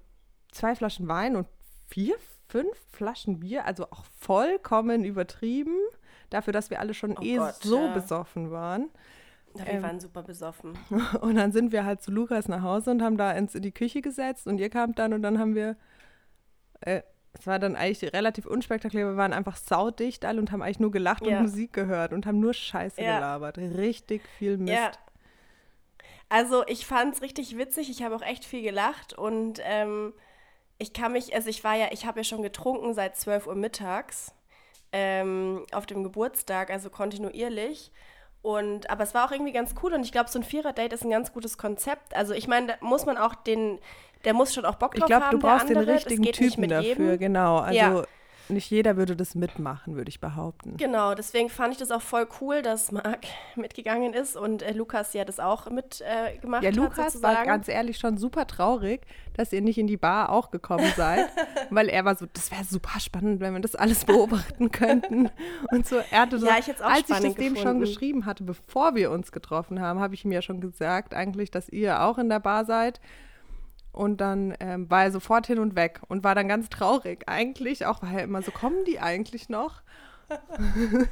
zwei 0.51 0.75
Flaschen 0.75 1.07
Wein 1.07 1.35
und 1.35 1.47
vier, 1.87 2.15
fünf 2.49 2.77
Flaschen 2.91 3.39
Bier, 3.39 3.65
also 3.65 3.85
auch 3.85 4.03
vollkommen 4.19 5.05
übertrieben, 5.05 5.75
dafür, 6.29 6.53
dass 6.53 6.69
wir 6.69 6.79
alle 6.79 6.93
schon 6.93 7.17
Oh 7.17 7.21
eh 7.21 7.37
Gott, 7.37 7.55
so 7.63 7.85
ja. 7.85 7.93
besoffen 7.93 8.51
waren. 8.51 8.89
Ja, 9.55 9.65
wir 9.65 9.73
ähm, 9.73 9.83
waren 9.83 9.99
super 9.99 10.23
besoffen. 10.23 10.77
Und 11.21 11.35
dann 11.35 11.51
sind 11.51 11.71
wir 11.71 11.85
halt 11.85 12.01
zu 12.01 12.11
Lukas 12.11 12.47
nach 12.47 12.61
Hause 12.61 12.91
und 12.91 13.01
haben 13.01 13.17
da 13.17 13.31
ins, 13.31 13.55
in 13.55 13.61
die 13.61 13.71
Küche 13.71 14.01
gesetzt 14.01 14.45
und 14.45 14.59
ihr 14.59 14.69
kamt 14.69 14.99
dann 14.99 15.13
und 15.13 15.21
dann 15.23 15.39
haben 15.39 15.55
wir, 15.55 15.77
äh, 16.81 17.01
es 17.39 17.45
war 17.47 17.59
dann 17.59 17.75
eigentlich 17.75 18.13
relativ 18.13 18.45
unspektakulär, 18.45 19.05
wir 19.07 19.17
waren 19.17 19.33
einfach 19.33 19.57
saudicht 19.57 20.25
alle 20.25 20.39
und 20.39 20.51
haben 20.51 20.61
eigentlich 20.61 20.79
nur 20.79 20.91
gelacht 20.91 21.25
Ja. 21.25 21.37
und 21.37 21.43
Musik 21.43 21.73
gehört 21.73 22.13
und 22.13 22.25
haben 22.25 22.39
nur 22.39 22.53
Scheiße 22.53 23.01
Ja. 23.01 23.15
gelabert. 23.15 23.57
Richtig 23.57 24.21
viel 24.37 24.57
Mist. 24.57 24.73
Ja. 24.77 24.91
Also 26.29 26.65
ich 26.67 26.85
fand 26.85 27.15
es 27.15 27.21
richtig 27.21 27.57
witzig. 27.57 27.89
Ich 27.89 28.03
habe 28.03 28.15
auch 28.15 28.21
echt 28.21 28.43
viel 28.43 28.61
gelacht 28.61 29.13
und 29.13 29.61
ähm, 29.63 30.13
ich 30.77 30.93
kann 30.93 31.13
mich, 31.13 31.33
also 31.33 31.49
ich 31.49 31.63
war 31.63 31.75
ja, 31.75 31.87
ich 31.91 32.05
habe 32.05 32.19
ja 32.19 32.23
schon 32.23 32.41
getrunken 32.41 32.93
seit 32.93 33.15
12 33.15 33.47
Uhr 33.47 33.55
mittags 33.55 34.33
ähm, 34.91 35.65
auf 35.71 35.85
dem 35.85 36.03
Geburtstag, 36.03 36.69
also 36.69 36.89
kontinuierlich. 36.89 37.91
Und, 38.47 38.89
aber 38.89 39.03
es 39.03 39.13
war 39.13 39.27
auch 39.27 39.33
irgendwie 39.33 39.51
ganz 39.51 39.75
cool 39.83 39.91
und 39.91 40.03
ich 40.03 40.13
glaube, 40.13 40.29
so 40.29 40.39
ein 40.39 40.43
Vierer-Date 40.43 40.93
ist 40.93 41.03
ein 41.03 41.09
ganz 41.09 41.33
gutes 41.33 41.57
Konzept. 41.57 42.15
Also 42.15 42.33
ich 42.33 42.47
meine, 42.47 42.67
da 42.67 42.73
muss 42.79 43.05
man 43.05 43.17
auch 43.17 43.35
den, 43.35 43.77
der 44.23 44.33
muss 44.33 44.53
schon 44.53 44.63
auch 44.63 44.75
Bock 44.75 44.95
drauf 44.95 45.01
Ich 45.01 45.05
glaube, 45.05 45.25
haben, 45.25 45.37
du 45.37 45.45
brauchst 45.45 45.67
den 45.67 45.77
richtigen 45.79 46.23
Typen 46.23 46.69
dafür, 46.69 47.17
genau. 47.17 47.57
Also 47.57 47.77
Ja. 47.77 48.03
Nicht 48.49 48.69
jeder 48.71 48.97
würde 48.97 49.15
das 49.15 49.35
mitmachen, 49.35 49.95
würde 49.95 50.09
ich 50.09 50.19
behaupten. 50.19 50.77
Genau, 50.77 51.13
deswegen 51.15 51.49
fand 51.49 51.73
ich 51.73 51.79
das 51.79 51.91
auch 51.91 52.01
voll 52.01 52.27
cool, 52.41 52.61
dass 52.61 52.91
Marc 52.91 53.25
mitgegangen 53.55 54.13
ist 54.13 54.35
und 54.37 54.61
äh, 54.61 54.73
Lukas 54.73 55.13
ja 55.13 55.25
das 55.25 55.39
auch 55.39 55.69
mitgemacht 55.69 56.01
äh, 56.01 56.37
gemacht 56.37 56.63
Ja, 56.63 56.69
hat. 56.69 56.75
Lukas 56.75 56.97
war 56.97 57.09
sozusagen. 57.09 57.45
ganz 57.47 57.67
ehrlich 57.67 57.97
schon 57.97 58.17
super 58.17 58.47
traurig, 58.47 59.01
dass 59.35 59.53
ihr 59.53 59.61
nicht 59.61 59.77
in 59.77 59.87
die 59.87 59.97
Bar 59.97 60.29
auch 60.31 60.51
gekommen 60.51 60.91
seid, 60.95 61.27
weil 61.69 61.89
er 61.89 62.05
war 62.05 62.15
so, 62.15 62.25
das 62.33 62.51
wäre 62.51 62.63
super 62.63 62.99
spannend, 62.99 63.39
wenn 63.39 63.53
wir 63.53 63.61
das 63.61 63.75
alles 63.75 64.05
beobachten 64.05 64.71
könnten. 64.71 65.29
Und 65.71 65.85
so, 65.87 65.97
er 66.11 66.21
hatte 66.21 66.39
so, 66.39 66.47
Ja, 66.47 66.57
ich 66.59 66.67
als 66.81 66.99
ich 67.01 67.05
das 67.05 67.17
spannend 67.17 67.37
dem 67.37 67.55
schon 67.55 67.55
gefunden. 67.55 67.79
geschrieben 67.81 68.25
hatte, 68.25 68.43
bevor 68.43 68.95
wir 68.95 69.11
uns 69.11 69.31
getroffen 69.31 69.81
haben, 69.81 69.99
habe 69.99 70.13
ich 70.13 70.25
ihm 70.25 70.31
ja 70.31 70.41
schon 70.41 70.61
gesagt, 70.61 71.13
eigentlich, 71.13 71.51
dass 71.51 71.69
ihr 71.69 72.01
auch 72.01 72.17
in 72.17 72.29
der 72.29 72.39
Bar 72.39 72.65
seid. 72.65 72.99
Und 73.97 74.21
dann 74.21 74.55
ähm, 74.59 74.89
war 74.91 75.03
er 75.03 75.11
sofort 75.11 75.47
hin 75.47 75.57
und 75.57 75.75
weg 75.75 76.01
und 76.07 76.23
war 76.23 76.35
dann 76.35 76.47
ganz 76.47 76.69
traurig 76.69 77.23
eigentlich, 77.27 77.85
auch 77.87 78.03
weil 78.03 78.17
er 78.17 78.23
immer 78.23 78.43
so, 78.43 78.51
kommen 78.51 78.85
die 78.85 78.99
eigentlich 78.99 79.49
noch? 79.49 79.81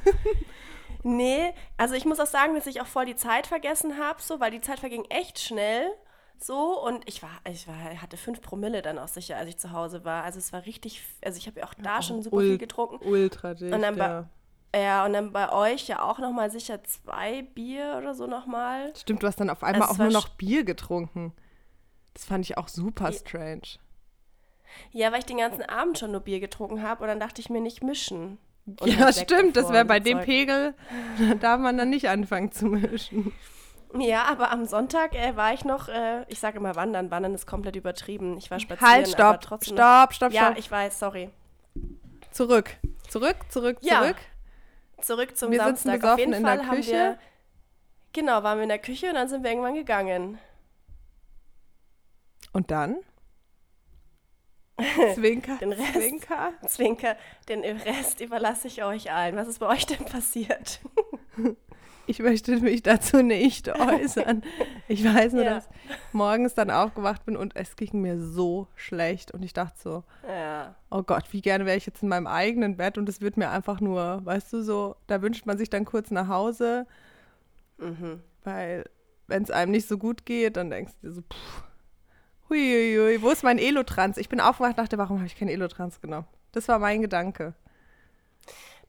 Nee, 1.02 1.54
also 1.76 1.94
ich 1.94 2.04
muss 2.04 2.18
auch 2.18 2.26
sagen, 2.26 2.56
dass 2.56 2.66
ich 2.66 2.80
auch 2.80 2.86
voll 2.86 3.04
die 3.04 3.14
Zeit 3.14 3.46
vergessen 3.46 3.96
habe, 3.96 4.20
so, 4.20 4.40
weil 4.40 4.50
die 4.50 4.60
Zeit 4.60 4.80
verging 4.80 5.04
echt 5.08 5.38
schnell. 5.38 5.88
So, 6.38 6.82
und 6.84 7.08
ich 7.08 7.22
war, 7.22 7.30
ich 7.48 7.68
war, 7.68 7.76
hatte 8.02 8.16
fünf 8.16 8.40
Promille 8.40 8.82
dann 8.82 8.98
auch 8.98 9.06
sicher, 9.06 9.36
als 9.36 9.48
ich 9.48 9.56
zu 9.56 9.70
Hause 9.70 10.04
war. 10.04 10.24
Also 10.24 10.38
es 10.38 10.52
war 10.52 10.66
richtig, 10.66 11.02
also 11.24 11.38
ich 11.38 11.46
habe 11.46 11.60
ja 11.60 11.66
auch 11.66 11.74
da 11.74 12.02
schon 12.02 12.22
super 12.22 12.40
viel 12.40 12.58
getrunken. 12.58 12.98
Ultra 13.06 13.54
dicht, 13.54 13.72
Und 13.72 13.82
dann 13.82 13.96
ja. 13.96 14.28
Ja, 14.74 15.06
und 15.06 15.12
dann 15.12 15.32
bei 15.32 15.50
euch 15.52 15.86
ja 15.86 16.02
auch 16.02 16.18
nochmal 16.18 16.50
sicher 16.50 16.82
zwei 16.82 17.42
Bier 17.42 17.94
oder 17.98 18.14
so 18.14 18.26
nochmal. 18.26 18.92
Stimmt, 18.96 19.22
du 19.22 19.28
hast 19.28 19.38
dann 19.38 19.48
auf 19.48 19.62
einmal 19.62 19.88
Also 19.88 19.94
auch 19.94 19.98
nur 19.98 20.12
noch 20.12 20.28
Bier 20.30 20.64
getrunken. 20.64 21.32
Das 22.16 22.24
fand 22.24 22.46
ich 22.46 22.56
auch 22.56 22.68
super 22.68 23.12
strange. 23.12 23.76
Ja, 24.90 25.12
weil 25.12 25.18
ich 25.18 25.26
den 25.26 25.36
ganzen 25.36 25.62
Abend 25.62 25.98
schon 25.98 26.12
nur 26.12 26.22
Bier 26.22 26.40
getrunken 26.40 26.82
habe 26.82 27.02
und 27.02 27.08
dann 27.08 27.20
dachte 27.20 27.42
ich 27.42 27.50
mir 27.50 27.60
nicht 27.60 27.82
mischen. 27.82 28.38
Ja, 28.84 29.12
stimmt, 29.12 29.54
das 29.54 29.70
wäre 29.70 29.84
bei 29.84 30.00
dem 30.00 30.16
Zeug. 30.18 30.24
Pegel, 30.24 30.74
da 31.18 31.34
darf 31.34 31.60
man 31.60 31.76
dann 31.76 31.90
nicht 31.90 32.08
anfangen 32.08 32.50
zu 32.52 32.64
mischen. 32.66 33.32
Ja, 33.98 34.24
aber 34.24 34.50
am 34.50 34.64
Sonntag 34.64 35.14
äh, 35.14 35.36
war 35.36 35.52
ich 35.52 35.66
noch, 35.66 35.88
äh, 35.88 36.24
ich 36.28 36.40
sage 36.40 36.56
immer 36.56 36.74
wandern, 36.74 37.10
wandern 37.10 37.34
ist 37.34 37.46
komplett 37.46 37.76
übertrieben. 37.76 38.38
Ich 38.38 38.50
war 38.50 38.60
spazieren, 38.60 38.90
Halt, 38.90 39.20
aber 39.20 39.34
stopp, 39.34 39.40
trotzdem 39.42 39.76
stopp, 39.76 40.14
stopp, 40.14 40.30
Noch, 40.30 40.34
ja, 40.34 40.46
stopp. 40.46 40.58
ich 40.58 40.70
weiß, 40.70 40.98
sorry. 40.98 41.30
Zurück, 42.30 42.76
zurück, 43.08 43.36
zurück, 43.50 43.76
Ja, 43.82 44.00
zurück. 44.02 44.16
Zurück 45.02 45.36
zum 45.36 45.50
Wir 45.52 45.62
sitzen 45.64 45.88
Samstag. 45.90 45.94
Auf 45.96 46.00
besoffen 46.00 46.18
jeden 46.20 46.32
in 46.32 46.42
Fall 46.44 46.56
der 46.56 46.66
haben 46.66 46.76
Küche. 46.76 46.90
wir, 46.92 47.18
genau, 48.14 48.42
waren 48.42 48.58
wir 48.58 48.62
in 48.62 48.70
der 48.70 48.78
Küche 48.78 49.08
und 49.08 49.14
dann 49.14 49.28
sind 49.28 49.42
wir 49.44 49.50
irgendwann 49.50 49.74
gegangen. 49.74 50.38
Und 52.56 52.70
dann? 52.70 52.96
Zwinker, 55.14 55.56
Den 55.58 55.72
Rest- 55.72 55.92
Zwinker. 55.92 56.52
Zwinker, 56.66 57.16
den 57.50 57.60
Rest 57.64 58.22
überlasse 58.22 58.66
ich 58.68 58.82
euch 58.82 59.12
allen. 59.12 59.36
Was 59.36 59.46
ist 59.46 59.58
bei 59.58 59.66
euch 59.68 59.84
denn 59.86 60.04
passiert? 60.06 60.80
Ich 62.08 62.20
möchte 62.20 62.56
mich 62.60 62.84
dazu 62.84 63.20
nicht 63.20 63.68
äußern. 63.68 64.42
Ich 64.86 65.02
weiß 65.04 65.32
nur, 65.32 65.42
Ja. 65.42 65.54
dass 65.56 65.66
ich 65.66 65.96
morgens 66.12 66.54
dann 66.54 66.70
aufgewacht 66.70 67.24
bin 67.26 67.36
und 67.36 67.56
es 67.56 67.74
ging 67.74 68.00
mir 68.00 68.20
so 68.20 68.68
schlecht. 68.76 69.32
Und 69.32 69.42
ich 69.42 69.52
dachte 69.52 69.76
so, 69.76 70.04
Ja. 70.24 70.76
oh 70.88 71.02
Gott, 71.02 71.24
wie 71.32 71.40
gerne 71.40 71.66
wäre 71.66 71.76
ich 71.76 71.84
jetzt 71.84 72.04
in 72.04 72.08
meinem 72.08 72.28
eigenen 72.28 72.76
Bett 72.76 72.96
und 72.96 73.08
es 73.08 73.20
wird 73.20 73.36
mir 73.36 73.50
einfach 73.50 73.80
nur, 73.80 74.24
weißt 74.24 74.52
du, 74.52 74.62
so, 74.62 74.94
da 75.08 75.20
wünscht 75.20 75.46
man 75.46 75.58
sich 75.58 75.68
dann 75.68 75.84
kurz 75.84 76.12
nach 76.12 76.28
Hause, 76.28 76.86
Mhm. 77.78 78.22
weil 78.44 78.84
wenn 79.26 79.42
es 79.42 79.50
einem 79.50 79.72
nicht 79.72 79.88
so 79.88 79.98
gut 79.98 80.24
geht, 80.24 80.56
dann 80.56 80.70
denkst 80.70 80.92
du 81.02 81.08
dir 81.08 81.12
so, 81.12 81.22
pff, 81.22 81.64
huiuiui, 82.48 83.20
wo 83.22 83.30
ist 83.30 83.42
mein 83.42 83.58
Elotrans? 83.58 84.16
Ich 84.18 84.28
bin 84.28 84.40
aufgewacht 84.40 84.70
und 84.72 84.78
dachte, 84.78 84.98
warum 84.98 85.18
habe 85.18 85.26
ich 85.26 85.36
keinen 85.36 85.48
Elotrans 85.48 86.00
genommen? 86.00 86.26
Das 86.52 86.68
war 86.68 86.78
mein 86.78 87.02
Gedanke. 87.02 87.54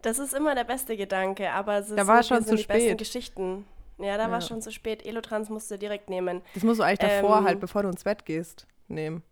Das 0.02 0.20
ist 0.20 0.34
immer 0.34 0.54
der 0.56 0.64
beste 0.64 0.96
Gedanke, 0.96 1.52
aber 1.52 1.78
es 1.80 1.90
ist 1.90 1.98
Da 1.98 2.08
war 2.08 2.22
so, 2.24 2.36
schon 2.36 2.44
sind 2.44 2.58
zu 2.60 2.64
die 2.64 2.68
besten. 2.68 2.98
Geschichten. 2.98 3.66
Ja, 3.98 4.16
da 4.18 4.30
war 4.30 4.40
Ja. 4.40 4.46
schon 4.46 4.62
zu 4.62 4.72
spät. 4.72 5.04
Elotrans 5.06 5.50
musst 5.50 5.72
du 5.72 5.78
direkt 5.78 6.10
nehmen. 6.10 6.42
Das 6.54 6.64
musst 6.64 6.80
du 6.80 6.84
eigentlich 6.84 7.00
davor 7.00 7.40
Ähm. 7.40 7.46
halt, 7.46 7.60
bevor 7.60 7.82
du 7.84 7.90
ins 7.90 8.04
Bett 8.04 8.26
gehst, 8.26 8.68
nehmen. 8.88 9.24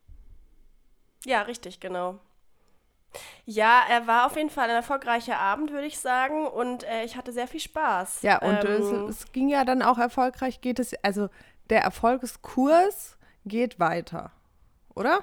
Ja, 1.24 1.44
richtig, 1.44 1.80
genau. 1.80 2.20
Ja, 3.46 3.84
er 3.90 4.08
war 4.08 4.26
auf 4.26 4.36
jeden 4.36 4.50
Fall 4.50 4.70
ein 4.70 4.76
erfolgreicher 4.76 5.38
Abend, 5.40 5.72
würde 5.72 5.86
ich 5.88 6.00
sagen. 6.00 6.48
Und 6.48 6.84
äh, 6.84 7.04
ich 7.04 7.16
hatte 7.16 7.32
sehr 7.32 7.48
viel 7.48 7.60
Spaß. 7.60 8.24
Ja, 8.24 8.40
und 8.42 8.66
ähm, 8.66 9.08
es, 9.08 9.22
es 9.22 9.32
ging 9.32 9.48
ja 9.50 9.64
dann 9.66 9.82
auch 9.84 9.98
erfolgreich, 10.00 10.62
geht 10.62 10.80
es, 10.80 10.94
also 11.04 11.30
der 11.70 11.82
Erfolgskurs 11.82 13.15
geht 13.46 13.80
weiter, 13.80 14.32
oder? 14.94 15.20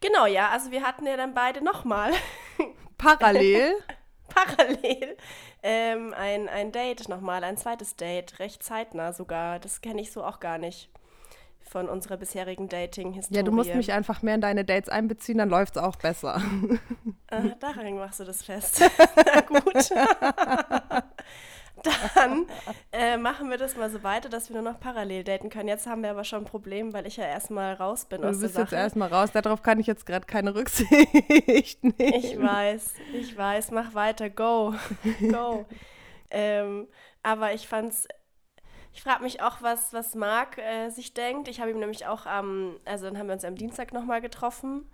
Genau, 0.00 0.26
ja. 0.26 0.50
Also 0.50 0.70
wir 0.70 0.82
hatten 0.82 1.06
ja 1.06 1.16
dann 1.16 1.34
beide 1.34 1.62
nochmal 1.62 2.12
Parallel. 2.98 3.72
parallel 4.28 5.16
ähm, 5.62 6.14
ein, 6.16 6.48
ein 6.48 6.72
Date 6.72 7.08
nochmal, 7.08 7.42
ein 7.44 7.56
zweites 7.56 7.96
Date, 7.96 8.38
recht 8.38 8.62
zeitnah 8.62 9.12
sogar. 9.12 9.58
Das 9.58 9.80
kenne 9.80 10.00
ich 10.00 10.12
so 10.12 10.24
auch 10.24 10.40
gar 10.40 10.58
nicht 10.58 10.90
von 11.68 11.88
unserer 11.88 12.16
bisherigen 12.16 12.68
Dating-Historie. 12.68 13.36
ja, 13.36 13.42
du 13.42 13.52
musst 13.52 13.74
mich 13.74 13.92
einfach 13.92 14.22
mehr 14.22 14.34
in 14.34 14.40
deine 14.40 14.64
Dates 14.64 14.88
einbeziehen, 14.88 15.38
dann 15.38 15.50
läuft 15.50 15.76
es 15.76 15.82
auch 15.82 15.96
besser. 15.96 16.42
Äh, 17.30 17.50
daran 17.60 17.94
machst 17.96 18.20
du 18.20 18.24
das 18.24 18.42
fest. 18.42 18.82
Na 19.16 19.40
gut. 19.42 19.90
Dann 22.14 22.46
äh, 22.92 23.16
machen 23.16 23.50
wir 23.50 23.58
das 23.58 23.76
mal 23.76 23.90
so 23.90 24.02
weiter, 24.02 24.28
dass 24.28 24.48
wir 24.50 24.60
nur 24.60 24.72
noch 24.72 24.80
parallel 24.80 25.24
daten 25.24 25.48
können. 25.50 25.68
Jetzt 25.68 25.86
haben 25.86 26.02
wir 26.02 26.10
aber 26.10 26.24
schon 26.24 26.42
ein 26.42 26.44
Problem, 26.44 26.92
weil 26.92 27.06
ich 27.06 27.16
ja 27.16 27.24
erstmal 27.24 27.74
raus 27.74 28.06
bin 28.06 28.22
Du 28.22 28.28
aus 28.28 28.40
der 28.40 28.48
bist 28.48 28.56
jetzt 28.56 28.70
Sache. 28.70 28.76
erstmal 28.76 29.08
raus, 29.12 29.30
darauf 29.32 29.62
kann 29.62 29.78
ich 29.80 29.86
jetzt 29.86 30.06
gerade 30.06 30.26
keine 30.26 30.54
Rücksicht 30.54 31.82
nehmen. 31.98 32.14
Ich 32.14 32.38
weiß, 32.40 32.94
ich 33.12 33.36
weiß, 33.36 33.70
mach 33.70 33.94
weiter, 33.94 34.30
go, 34.30 34.74
go. 35.30 35.66
ähm, 36.30 36.88
aber 37.22 37.54
ich 37.54 37.68
fand's, 37.68 38.06
ich 38.92 39.02
frage 39.02 39.22
mich 39.22 39.42
auch, 39.42 39.62
was, 39.62 39.92
was 39.92 40.14
Marc 40.14 40.58
äh, 40.58 40.90
sich 40.90 41.14
denkt. 41.14 41.48
Ich 41.48 41.60
habe 41.60 41.70
ihm 41.70 41.78
nämlich 41.78 42.06
auch 42.06 42.26
am, 42.26 42.78
also 42.84 43.06
dann 43.06 43.18
haben 43.18 43.26
wir 43.28 43.34
uns 43.34 43.44
am 43.44 43.54
Dienstag 43.56 43.92
nochmal 43.92 44.20
getroffen. 44.20 44.90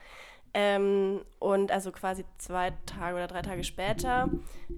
Ähm, 0.57 1.21
und 1.40 1.73
also 1.73 1.90
quasi 1.90 2.25
zwei 2.38 2.73
Tage 2.87 3.17
oder 3.17 3.27
drei 3.27 3.43
Tage 3.43 3.64
später 3.64 4.29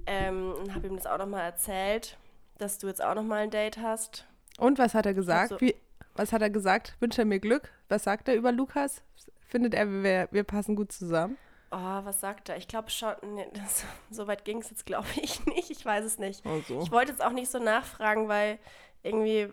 ähm, 0.06 0.54
habe 0.74 0.86
ihm 0.86 0.96
das 0.96 1.06
auch 1.06 1.18
nochmal 1.18 1.42
erzählt, 1.42 2.16
dass 2.58 2.78
du 2.78 2.86
jetzt 2.86 3.04
auch 3.04 3.14
nochmal 3.14 3.40
ein 3.42 3.50
Date 3.50 3.78
hast. 3.78 4.26
Und 4.58 4.78
was 4.78 4.94
hat 4.94 5.04
er 5.04 5.12
gesagt? 5.14 5.50
so- 5.50 5.60
Wie, 5.60 5.74
was 6.14 6.32
hat 6.32 6.40
er 6.40 6.48
gesagt? 6.50 6.96
Wünscht 7.00 7.18
er 7.18 7.26
mir 7.26 7.40
Glück? 7.40 7.70
Was 7.90 8.04
sagt 8.04 8.26
er 8.28 8.36
über 8.36 8.52
Lukas? 8.52 9.02
Findet 9.48 9.74
er, 9.74 9.86
wir, 10.02 10.28
wir 10.30 10.44
passen 10.44 10.76
gut 10.76 10.92
zusammen? 10.92 11.36
Oh, 11.70 11.76
was 12.04 12.20
sagt 12.20 12.48
er? 12.48 12.56
Ich 12.56 12.68
glaube 12.68 12.88
schon, 12.90 13.12
nee, 13.34 13.46
das, 13.52 13.84
so 14.10 14.26
weit 14.26 14.44
ging 14.46 14.62
es 14.62 14.70
jetzt, 14.70 14.86
glaube 14.86 15.06
ich 15.20 15.44
nicht. 15.46 15.70
Ich 15.70 15.84
weiß 15.84 16.04
es 16.06 16.18
nicht. 16.18 16.44
Also. 16.46 16.80
Ich 16.80 16.90
wollte 16.90 17.10
jetzt 17.12 17.22
auch 17.22 17.32
nicht 17.32 17.50
so 17.50 17.58
nachfragen, 17.58 18.28
weil 18.28 18.58
irgendwie 19.02 19.46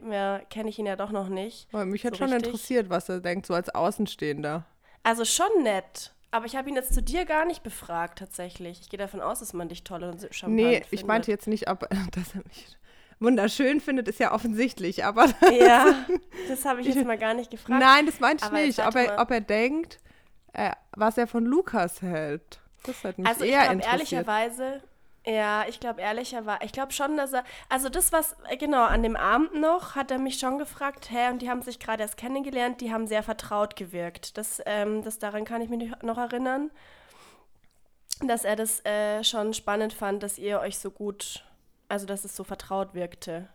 kenne 0.49 0.69
ich 0.69 0.79
ihn 0.79 0.85
ja 0.85 0.95
doch 0.95 1.11
noch 1.11 1.27
nicht. 1.27 1.67
Weil 1.73 1.85
mich 1.85 2.05
hat 2.05 2.13
so 2.13 2.19
schon 2.19 2.31
richtig. 2.31 2.47
interessiert, 2.47 2.89
was 2.89 3.09
er 3.09 3.19
denkt, 3.19 3.45
so 3.45 3.53
als 3.53 3.69
Außenstehender. 3.75 4.65
Also 5.03 5.25
schon 5.25 5.63
nett. 5.63 6.13
Aber 6.31 6.45
ich 6.45 6.55
habe 6.55 6.67
ihn 6.69 6.75
jetzt 6.75 6.93
zu 6.93 7.01
dir 7.03 7.25
gar 7.25 7.45
nicht 7.45 7.61
befragt, 7.61 8.17
tatsächlich. 8.19 8.81
Ich 8.81 8.89
gehe 8.89 8.97
davon 8.97 9.21
aus, 9.21 9.39
dass 9.39 9.53
man 9.53 9.69
dich 9.69 9.83
toll 9.83 10.03
und 10.03 10.27
charmant 10.33 10.55
Nee, 10.55 10.73
findet. 10.75 10.93
ich 10.93 11.05
meinte 11.05 11.29
jetzt 11.29 11.47
nicht, 11.47 11.69
ob 11.69 11.81
dass 12.11 12.33
er 12.33 12.41
mich 12.47 12.77
wunderschön 13.19 13.79
findet, 13.79 14.07
ist 14.07 14.19
ja 14.19 14.33
offensichtlich, 14.33 15.05
aber 15.05 15.25
Ja, 15.59 16.05
das 16.47 16.65
habe 16.65 16.81
ich 16.81 16.87
jetzt 16.87 17.05
mal 17.05 17.17
gar 17.17 17.33
nicht 17.35 17.51
gefragt. 17.51 17.79
nein, 17.79 18.05
das 18.07 18.19
meinte 18.19 18.43
ich 18.43 18.49
Aber 18.51 18.61
nicht. 18.61 18.79
Ob 18.85 18.95
er, 18.95 19.19
ob 19.21 19.31
er 19.31 19.41
denkt, 19.41 19.99
äh, 20.53 20.71
was 20.95 21.17
er 21.17 21.27
von 21.27 21.45
Lukas 21.45 22.01
hält. 22.01 22.59
Das 22.85 23.03
hat 23.03 23.17
mich 23.17 23.27
Also 23.27 23.43
ich 23.45 23.51
eher 23.51 23.61
glaube 23.61 23.75
interessiert. 23.75 24.11
ehrlicherweise, 24.27 24.81
ja, 25.25 25.65
ich 25.67 25.79
glaube 25.79 26.01
ehrlicherweise, 26.01 26.59
ich 26.63 26.73
glaube 26.73 26.91
schon, 26.91 27.15
dass 27.15 27.31
er, 27.31 27.43
also 27.69 27.87
das, 27.87 28.11
was, 28.11 28.35
äh, 28.49 28.57
genau, 28.57 28.83
an 28.83 29.03
dem 29.03 29.15
Abend 29.15 29.55
noch 29.55 29.95
hat 29.95 30.11
er 30.11 30.19
mich 30.19 30.37
schon 30.37 30.57
gefragt, 30.57 31.09
hä, 31.11 31.29
und 31.29 31.41
die 31.41 31.49
haben 31.49 31.61
sich 31.61 31.79
gerade 31.79 32.03
erst 32.03 32.17
kennengelernt, 32.17 32.81
die 32.81 32.91
haben 32.91 33.07
sehr 33.07 33.23
vertraut 33.23 33.75
gewirkt. 33.77 34.37
Das, 34.37 34.61
ähm, 34.65 35.01
das 35.01 35.19
daran 35.19 35.45
kann 35.45 35.61
ich 35.61 35.69
mich 35.69 35.91
noch 36.01 36.17
erinnern, 36.17 36.71
dass 38.21 38.43
er 38.43 38.57
das 38.57 38.85
äh, 38.85 39.23
schon 39.23 39.53
spannend 39.53 39.93
fand, 39.93 40.23
dass 40.23 40.37
ihr 40.37 40.59
euch 40.59 40.77
so 40.77 40.91
gut, 40.91 41.45
also 41.87 42.05
dass 42.05 42.25
es 42.25 42.35
so 42.35 42.43
vertraut 42.43 42.93
wirkte. 42.93 43.47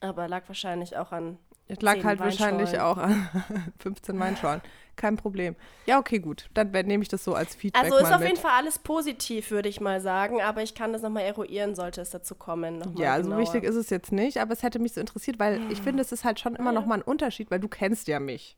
Aber 0.00 0.28
lag 0.28 0.46
wahrscheinlich 0.48 0.96
auch 0.96 1.12
an 1.12 1.38
Es 1.68 1.82
lag 1.82 2.02
halt 2.02 2.18
wahrscheinlich 2.18 2.80
auch 2.80 2.96
an 2.96 3.28
15 3.78 4.18
Weinschollen. 4.18 4.62
Kein 4.96 5.16
Problem. 5.16 5.54
Ja, 5.86 5.98
okay, 6.00 6.18
gut. 6.18 6.48
Dann 6.54 6.70
nehme 6.72 7.02
ich 7.02 7.08
das 7.08 7.22
so 7.22 7.34
als 7.34 7.54
Feedback 7.54 7.84
Also 7.84 7.98
ist 7.98 8.10
auf 8.12 8.18
mit. 8.18 8.28
jeden 8.30 8.40
Fall 8.40 8.52
alles 8.56 8.78
positiv, 8.80 9.50
würde 9.52 9.68
ich 9.68 9.80
mal 9.80 10.00
sagen, 10.00 10.40
aber 10.42 10.62
ich 10.62 10.74
kann 10.74 10.92
das 10.92 11.02
nochmal 11.02 11.22
eruieren, 11.22 11.76
sollte 11.76 12.00
es 12.00 12.10
dazu 12.10 12.34
kommen. 12.34 12.78
Noch 12.78 12.92
mal 12.94 13.00
Ja, 13.00 13.16
so 13.18 13.22
genauer. 13.24 13.38
wichtig 13.40 13.62
ist 13.64 13.76
es 13.76 13.90
jetzt 13.90 14.10
nicht, 14.10 14.38
aber 14.38 14.52
es 14.54 14.62
hätte 14.64 14.80
mich 14.80 14.94
so 14.94 15.00
interessiert, 15.00 15.38
weil 15.38 15.60
ich 15.70 15.80
finde, 15.82 16.02
es 16.02 16.10
ist 16.10 16.24
halt 16.24 16.40
schon 16.40 16.56
immer 16.56 16.72
noch 16.72 16.84
mal 16.84 16.96
ein 16.96 17.02
Unterschied, 17.02 17.50
weil 17.50 17.60
du 17.60 17.68
kennst 17.68 18.08
ja 18.08 18.18
mich. 18.18 18.56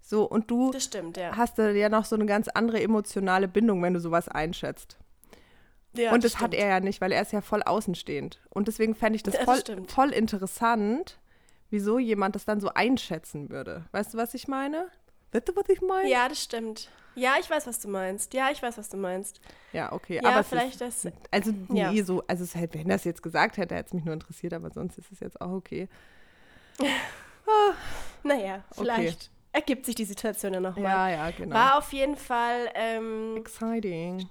So, 0.00 0.24
und 0.24 0.50
du 0.50 0.70
Das 0.70 0.84
stimmt, 0.84 1.16
ja. 1.18 1.36
hast 1.36 1.58
da 1.58 1.70
ja 1.70 1.88
noch 1.90 2.04
so 2.06 2.14
eine 2.14 2.24
ganz 2.26 2.48
andere 2.48 2.80
emotionale 2.80 3.48
Bindung, 3.48 3.82
wenn 3.82 3.92
du 3.92 4.00
sowas 4.00 4.28
einschätzt. 4.28 4.96
ja 5.94 6.12
und 6.12 6.24
das, 6.24 6.36
hat 6.36 6.52
stimmt. 6.52 6.54
er 6.54 6.68
ja 6.68 6.80
nicht, 6.80 7.00
weil 7.02 7.12
er 7.12 7.20
ist 7.20 7.32
ja 7.32 7.42
voll 7.42 7.62
außenstehend. 7.62 8.40
Und 8.48 8.68
deswegen 8.68 8.94
fände 8.94 9.16
ich 9.16 9.24
das, 9.24 9.34
Ja, 9.34 9.44
das 9.44 9.62
voll, 9.64 9.84
voll 9.88 10.10
interessant, 10.10 11.18
wieso 11.76 11.98
jemand 11.98 12.34
das 12.34 12.46
dann 12.46 12.58
so 12.60 12.68
einschätzen 12.70 13.50
würde. 13.50 13.84
Weißt 13.92 14.14
du, 14.14 14.18
was 14.18 14.32
ich 14.32 14.48
meine? 14.48 14.88
Weißt 15.32 15.46
du, 15.48 15.54
was 15.56 15.68
ich 15.68 15.82
meine? 15.82 16.08
Ja, 16.08 16.26
das 16.28 16.42
stimmt. 16.42 16.90
Ja, 17.14 17.34
ich 17.38 17.48
weiß, 17.50 17.66
was 17.66 17.78
du 17.80 17.88
meinst. 17.88 18.32
Ja, 18.34 18.50
ich 18.50 18.62
weiß, 18.62 18.78
was 18.78 18.88
du 18.88 18.96
meinst. 18.96 19.40
Ja, 19.72 19.92
okay. 19.92 20.20
Ja, 20.22 20.30
aber 20.30 20.42
vielleicht 20.44 20.80
ist, 20.80 21.04
das. 21.04 21.12
Also, 21.30 21.52
nee, 21.68 21.80
Ja. 21.80 22.04
so, 22.04 22.22
also 22.26 22.44
es 22.44 22.54
hätte, 22.54 22.78
wenn 22.78 22.88
er 22.88 22.96
es 22.96 23.04
jetzt 23.04 23.22
gesagt 23.22 23.56
hätte, 23.58 23.74
hätte 23.74 23.88
es 23.88 23.92
mich 23.92 24.04
nur 24.04 24.14
interessiert, 24.14 24.52
aber 24.54 24.70
sonst 24.70 24.96
ist 24.98 25.12
es 25.12 25.20
jetzt 25.20 25.40
auch 25.40 25.50
okay. 25.52 25.88
Naja, 28.22 28.64
vielleicht 28.72 29.30
ergibt 29.52 29.86
sich 29.86 29.94
die 29.94 30.04
Situation 30.04 30.52
ja 30.52 30.60
nochmal. 30.60 30.84
Ja, 30.84 31.08
ja, 31.08 31.30
genau. 31.30 31.54
War 31.54 31.78
auf 31.78 31.92
jeden 31.92 32.16
Fall 32.16 32.68
ähm, 32.74 33.36
Exciting. 33.36 34.28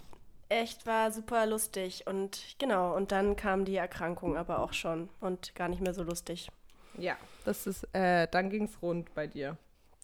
echt, 0.49 0.85
war 0.85 1.11
super 1.11 1.45
lustig. 1.45 2.05
Und 2.07 2.55
genau, 2.59 2.95
und 2.95 3.11
dann 3.11 3.35
kam 3.35 3.65
die 3.65 3.77
Erkrankung 3.77 4.35
aber 4.37 4.59
auch 4.59 4.73
schon 4.73 5.09
und 5.21 5.55
gar 5.55 5.69
nicht 5.69 5.81
mehr 5.81 5.93
so 5.93 6.03
lustig. 6.03 6.49
Ja. 6.97 7.15
Das 7.43 7.67
ist, 7.67 7.83
äh, 7.93 8.27
dann 8.31 8.49
ging 8.49 8.63
es 8.65 8.81
rund 8.81 9.13
bei 9.13 9.27
dir. 9.27 9.57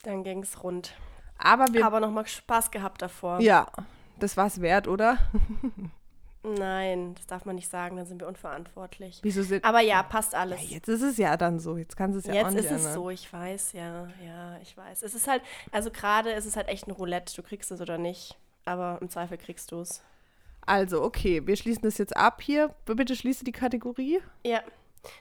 Dann 0.03 0.23
ging 0.23 0.43
es 0.43 0.63
rund. 0.63 0.93
Aber 1.37 1.65
wir, 1.71 1.85
Aber 1.85 1.99
nochmal 1.99 2.27
Spaß 2.27 2.71
gehabt 2.71 3.01
davor. 3.01 3.39
ja, 3.39 3.67
das 4.19 4.37
war 4.37 4.47
es 4.47 4.61
wert, 4.61 4.87
oder? 4.87 5.17
Nein, 6.43 7.13
das 7.15 7.27
darf 7.27 7.45
man 7.45 7.55
nicht 7.55 7.69
sagen, 7.69 7.97
dann 7.97 8.05
sind 8.07 8.21
wir 8.21 8.27
unverantwortlich. 8.27 9.19
Wieso 9.21 9.43
sind, 9.43 9.63
Aber 9.63 9.81
ja, 9.81 10.01
passt 10.01 10.33
alles. 10.33 10.61
ja, 10.63 10.69
jetzt 10.75 10.87
ist 10.87 11.03
es 11.03 11.17
ja 11.17 11.37
dann 11.37 11.59
so, 11.59 11.77
jetzt 11.77 11.95
kannst 11.95 12.15
du 12.15 12.19
es 12.19 12.25
ja 12.25 12.33
auch 12.33 12.47
Jetzt 12.47 12.55
nicht 12.55 12.71
ist 12.71 12.85
es 12.85 12.93
so, 12.93 13.09
ich 13.11 13.31
weiß, 13.31 13.73
ja, 13.73 14.07
ja, 14.25 14.57
ich 14.59 14.75
weiß. 14.75 15.03
Es 15.03 15.13
ist 15.13 15.27
halt, 15.27 15.43
also 15.71 15.91
gerade 15.91 16.31
ist 16.31 16.45
es 16.45 16.55
halt 16.55 16.67
echt 16.67 16.87
ein 16.87 16.91
Roulette, 16.91 17.35
du 17.35 17.43
kriegst 17.43 17.71
es 17.71 17.79
oder 17.79 17.99
nicht, 17.99 18.37
aber 18.65 18.97
im 19.01 19.09
Zweifel 19.09 19.37
kriegst 19.37 19.71
du 19.71 19.81
es. 19.81 20.01
Also, 20.65 21.03
okay, 21.03 21.45
wir 21.45 21.55
schließen 21.55 21.83
das 21.83 21.97
jetzt 21.97 22.15
ab 22.15 22.41
hier. 22.41 22.73
Bitte 22.85 23.15
schließe 23.15 23.43
die 23.43 23.51
Kategorie. 23.51 24.19
Ja. 24.43 24.61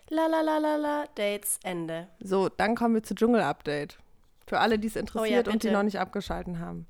La 0.08 0.26
la 0.26 0.40
la 0.40 0.58
la 0.58 0.76
la, 0.76 1.04
Dates, 1.14 1.58
Ende. 1.62 2.08
So, 2.20 2.48
dann 2.48 2.76
kommen 2.76 2.94
wir 2.94 3.02
zu 3.02 3.14
Dschungel-Update. 3.14 3.98
Für 4.46 4.58
alle, 4.58 4.78
die 4.78 4.88
es 4.88 4.96
interessiert 4.96 5.48
und 5.48 5.62
die 5.62 5.70
noch 5.70 5.82
nicht 5.82 5.98
abgeschalten 5.98 6.58
haben. 6.58 6.86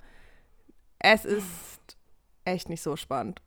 Es 0.98 1.24
ist 1.24 1.96
echt 2.44 2.68
nicht 2.68 2.82
so 2.82 2.96
spannend, 2.96 3.42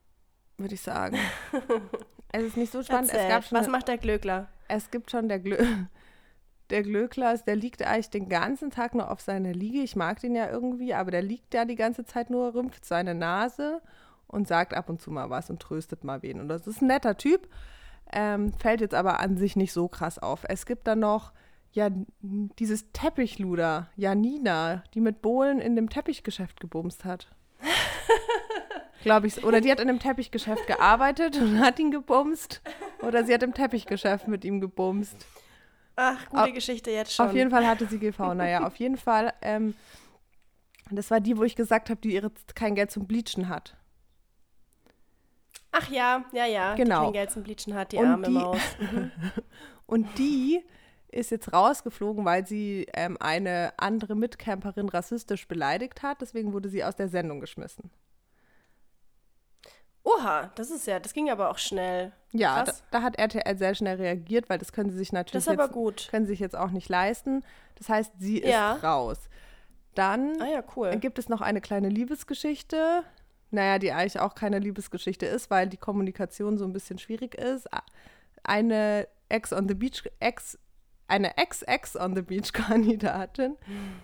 würde 0.57 0.75
ich 0.75 0.81
sagen. 0.81 1.17
es 2.31 2.43
ist 2.43 2.57
nicht 2.57 2.71
so 2.71 2.83
spannend. 2.83 3.11
Es, 3.11 3.27
gab 3.27 3.43
schon, 3.43 3.57
was 3.57 3.67
macht 3.67 3.87
der 3.87 3.97
Glöckler? 3.97 4.49
es 4.67 4.91
gibt 4.91 5.11
schon 5.11 5.27
der 5.27 5.39
Glö 5.39 5.57
der 6.69 6.81
Glöckler, 6.81 7.37
der 7.37 7.55
liegt 7.55 7.83
eigentlich 7.83 8.09
den 8.09 8.29
ganzen 8.29 8.71
Tag 8.71 8.95
nur 8.95 9.11
auf 9.11 9.21
seiner 9.21 9.53
Liege. 9.53 9.79
Ich 9.79 9.95
mag 9.95 10.19
den 10.21 10.33
ja 10.33 10.49
irgendwie, 10.49 10.93
aber 10.93 11.11
der 11.11 11.21
liegt 11.21 11.53
da 11.53 11.65
die 11.65 11.75
ganze 11.75 12.05
Zeit 12.05 12.29
nur, 12.29 12.55
rümpft 12.55 12.85
seine 12.85 13.13
Nase 13.13 13.81
und 14.27 14.47
sagt 14.47 14.73
ab 14.73 14.89
und 14.89 14.99
zu 14.99 15.11
mal 15.11 15.29
was 15.29 15.49
und 15.49 15.61
tröstet 15.61 16.03
mal 16.03 16.23
wen. 16.23 16.39
Und 16.39 16.47
das 16.47 16.65
ist 16.65 16.81
ein 16.81 16.87
netter 16.87 17.17
Typ, 17.17 17.47
ähm, 18.11 18.53
fällt 18.53 18.81
jetzt 18.81 18.93
aber 18.93 19.19
an 19.19 19.37
sich 19.37 19.55
nicht 19.55 19.73
so 19.73 19.87
krass 19.87 20.19
auf. 20.19 20.41
Es 20.47 20.65
gibt 20.65 20.87
dann 20.87 20.99
noch 20.99 21.31
ja 21.71 21.89
dieses 22.21 22.91
Teppichluder, 22.91 23.89
Janina, 23.95 24.83
die 24.93 25.01
mit 25.01 25.21
Bohlen 25.21 25.59
in 25.59 25.75
dem 25.75 25.89
Teppichgeschäft 25.89 26.59
gebumst 26.59 27.05
hat. 27.05 27.31
Glaube 29.01 29.27
ich. 29.27 29.43
Oder 29.43 29.59
die 29.59 29.71
hat 29.71 29.79
in 29.79 29.89
einem 29.89 29.99
Teppichgeschäft 29.99 30.65
gearbeitet 30.67 31.37
und 31.37 31.59
hat 31.59 31.79
ihn 31.79 31.91
gebumst. 31.91 32.61
Oder 33.01 33.25
sie 33.25 33.33
hat 33.33 33.43
im 33.43 33.53
Teppichgeschäft 33.53 34.27
mit 34.27 34.45
ihm 34.45 34.61
gebumst. 34.61 35.25
Ach, 35.95 36.27
gute 36.29 36.43
Auf- 36.43 36.53
Geschichte 36.53 36.91
jetzt 36.91 37.13
schon. 37.13 37.27
Auf 37.27 37.33
jeden 37.33 37.49
Fall 37.51 37.67
hatte 37.67 37.85
sie 37.87 37.99
GV. 37.99 38.33
Naja, 38.33 38.65
auf 38.65 38.75
jeden 38.77 38.97
Fall. 38.97 39.33
Ähm, 39.41 39.73
das 40.89 41.11
war 41.11 41.19
die, 41.19 41.37
wo 41.37 41.43
ich 41.43 41.55
gesagt 41.55 41.89
habe, 41.89 41.99
die 42.01 42.13
ihre, 42.13 42.31
kein 42.55 42.75
Geld 42.75 42.91
zum 42.91 43.05
Bleachen 43.07 43.49
hat. 43.49 43.75
Ach 45.73 45.89
ja, 45.89 46.23
ja, 46.31 46.45
ja. 46.45 46.75
Genau. 46.75 46.99
Die 46.99 47.03
kein 47.07 47.13
Geld 47.13 47.31
zum 47.31 47.43
Bleachen 47.43 47.73
hat, 47.73 47.91
die 47.91 47.97
Und 47.97 48.05
arme 48.07 48.27
die- 48.27 48.31
Maus. 48.31 48.57
Und 49.85 50.17
die 50.17 50.63
ist 51.09 51.29
jetzt 51.31 51.51
rausgeflogen, 51.53 52.23
weil 52.25 52.47
sie 52.47 52.87
ähm, 52.93 53.17
eine 53.19 53.73
andere 53.77 54.15
Mitcamperin 54.15 54.87
rassistisch 54.89 55.47
beleidigt 55.47 56.01
hat. 56.01 56.21
Deswegen 56.21 56.53
wurde 56.53 56.69
sie 56.69 56.83
aus 56.83 56.95
der 56.95 57.09
Sendung 57.09 57.39
geschmissen. 57.39 57.91
Oha, 60.05 60.51
das 60.55 60.69
ist 60.69 60.85
ja, 60.85 60.99
das 60.99 61.13
ging 61.13 61.29
aber 61.29 61.49
auch 61.49 61.57
schnell. 61.57 62.11
Ja, 62.33 62.63
da, 62.63 62.73
da 62.91 63.01
hat 63.03 63.17
RTL 63.17 63.57
sehr 63.57 63.73
schnell 63.73 63.95
reagiert, 63.97 64.49
weil 64.49 64.57
das 64.57 64.73
können 64.73 64.89
sie 64.89 64.97
sich 64.97 65.13
natürlich 65.13 65.45
Das 65.45 65.53
ist 65.53 65.59
aber 65.59 65.89
jetzt, 65.89 66.09
können 66.09 66.25
sie 66.25 66.33
sich 66.33 66.39
jetzt 66.41 66.57
auch 66.57 66.71
nicht 66.71 66.89
leisten. 66.89 67.43
Das 67.75 67.87
heißt, 67.89 68.11
sie 68.19 68.41
Ja. 68.43 68.73
ist 68.75 68.83
raus. 68.83 69.17
Dann 69.95 70.41
Ah 70.41 70.47
ja, 70.47 70.63
cool. 70.75 70.89
Dann 70.89 70.99
gibt 70.99 71.19
es 71.19 71.29
noch 71.29 71.39
eine 71.41 71.61
kleine 71.61 71.87
Liebesgeschichte. 71.87 73.03
Naja, 73.53 73.77
die 73.77 73.91
eigentlich 73.91 74.19
auch 74.19 74.35
keine 74.35 74.59
Liebesgeschichte 74.59 75.25
ist, 75.27 75.49
weil 75.51 75.69
die 75.69 75.77
Kommunikation 75.77 76.57
so 76.57 76.65
ein 76.65 76.73
bisschen 76.73 76.97
schwierig 76.97 77.35
ist. 77.35 77.69
Eine 78.43 79.07
Ex 79.29 79.53
on 79.53 79.67
the 79.67 79.75
Beach, 79.75 80.03
Ex, 80.19 80.57
eine 81.07 81.37
Ex-Ex 81.37 81.95
on 81.95 82.15
the 82.15 82.23
Beach 82.23 82.51
Kandidatin 82.53 83.55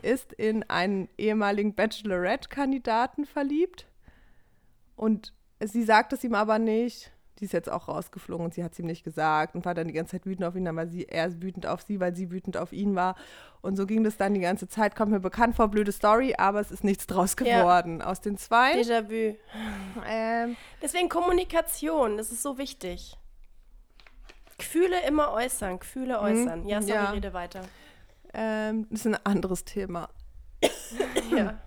ist 0.02 0.34
in 0.34 0.64
einen 0.70 1.10
ehemaligen 1.18 1.74
Bachelorette-Kandidaten 1.74 3.26
verliebt. 3.26 3.88
Und 4.96 5.34
sie 5.60 5.84
sagt 5.84 6.14
es 6.14 6.24
ihm 6.24 6.36
aber 6.36 6.60
nicht. 6.60 7.12
Die 7.40 7.46
ist 7.46 7.54
jetzt 7.54 7.70
auch 7.72 7.88
rausgeflogen 7.88 8.46
und 8.46 8.54
sie 8.54 8.64
hat 8.64 8.74
es 8.74 8.80
ihm 8.80 8.86
nicht 8.86 9.04
gesagt 9.04 9.56
und 9.56 9.64
war 9.66 9.74
dann 9.74 9.88
die 9.88 9.94
ganze 9.94 10.12
Zeit 10.12 10.26
wütend 10.26 10.46
auf 10.46 10.56
ihn, 10.56 10.68
aber 10.68 10.88
sie, 10.88 11.06
er 11.08 11.28
ist 11.28 11.42
wütend 11.42 11.66
auf 11.66 11.82
sie, 11.82 12.00
weil 12.00 12.16
sie 12.16 12.30
wütend 12.32 12.58
auf 12.58 12.74
ihn 12.74 12.96
war. 12.96 13.16
Und 13.62 13.76
so 13.78 13.86
ging 13.86 14.04
das 14.04 14.18
dann 14.18 14.34
die 14.34 14.40
ganze 14.42 14.68
Zeit. 14.68 14.96
Kommt 14.96 15.12
mir 15.12 15.20
bekannt 15.20 15.56
vor, 15.56 15.68
blöde 15.70 15.92
Story, 15.92 16.36
aber 16.38 16.60
es 16.60 16.72
ist 16.72 16.84
nichts 16.84 17.08
draus 17.08 17.36
Ja. 17.44 17.60
geworden. 17.62 18.02
Aus 18.02 18.22
den 18.22 18.38
zwei. 18.38 18.74
Déjà-vu. 18.82 19.36
Ähm, 20.08 20.56
Deswegen 20.82 21.08
Kommunikation, 21.10 22.18
das 22.18 22.32
ist 22.32 22.42
so 22.44 22.58
wichtig. 22.58 23.18
Gefühle 24.58 24.98
immer 25.08 25.32
äußern, 25.32 25.80
Gefühle 25.80 26.20
äußern. 26.20 26.68
Ja, 26.68 26.82
sorry, 26.82 26.98
Mhm. 26.98 27.04
ja. 27.06 27.12
rede 27.12 27.34
weiter. 27.34 27.62
ähm, 28.34 28.86
das 28.90 29.00
ist 29.02 29.08
ein 29.08 29.26
anderes 29.26 29.64
Thema. 29.66 30.10
Ja. 31.36 31.58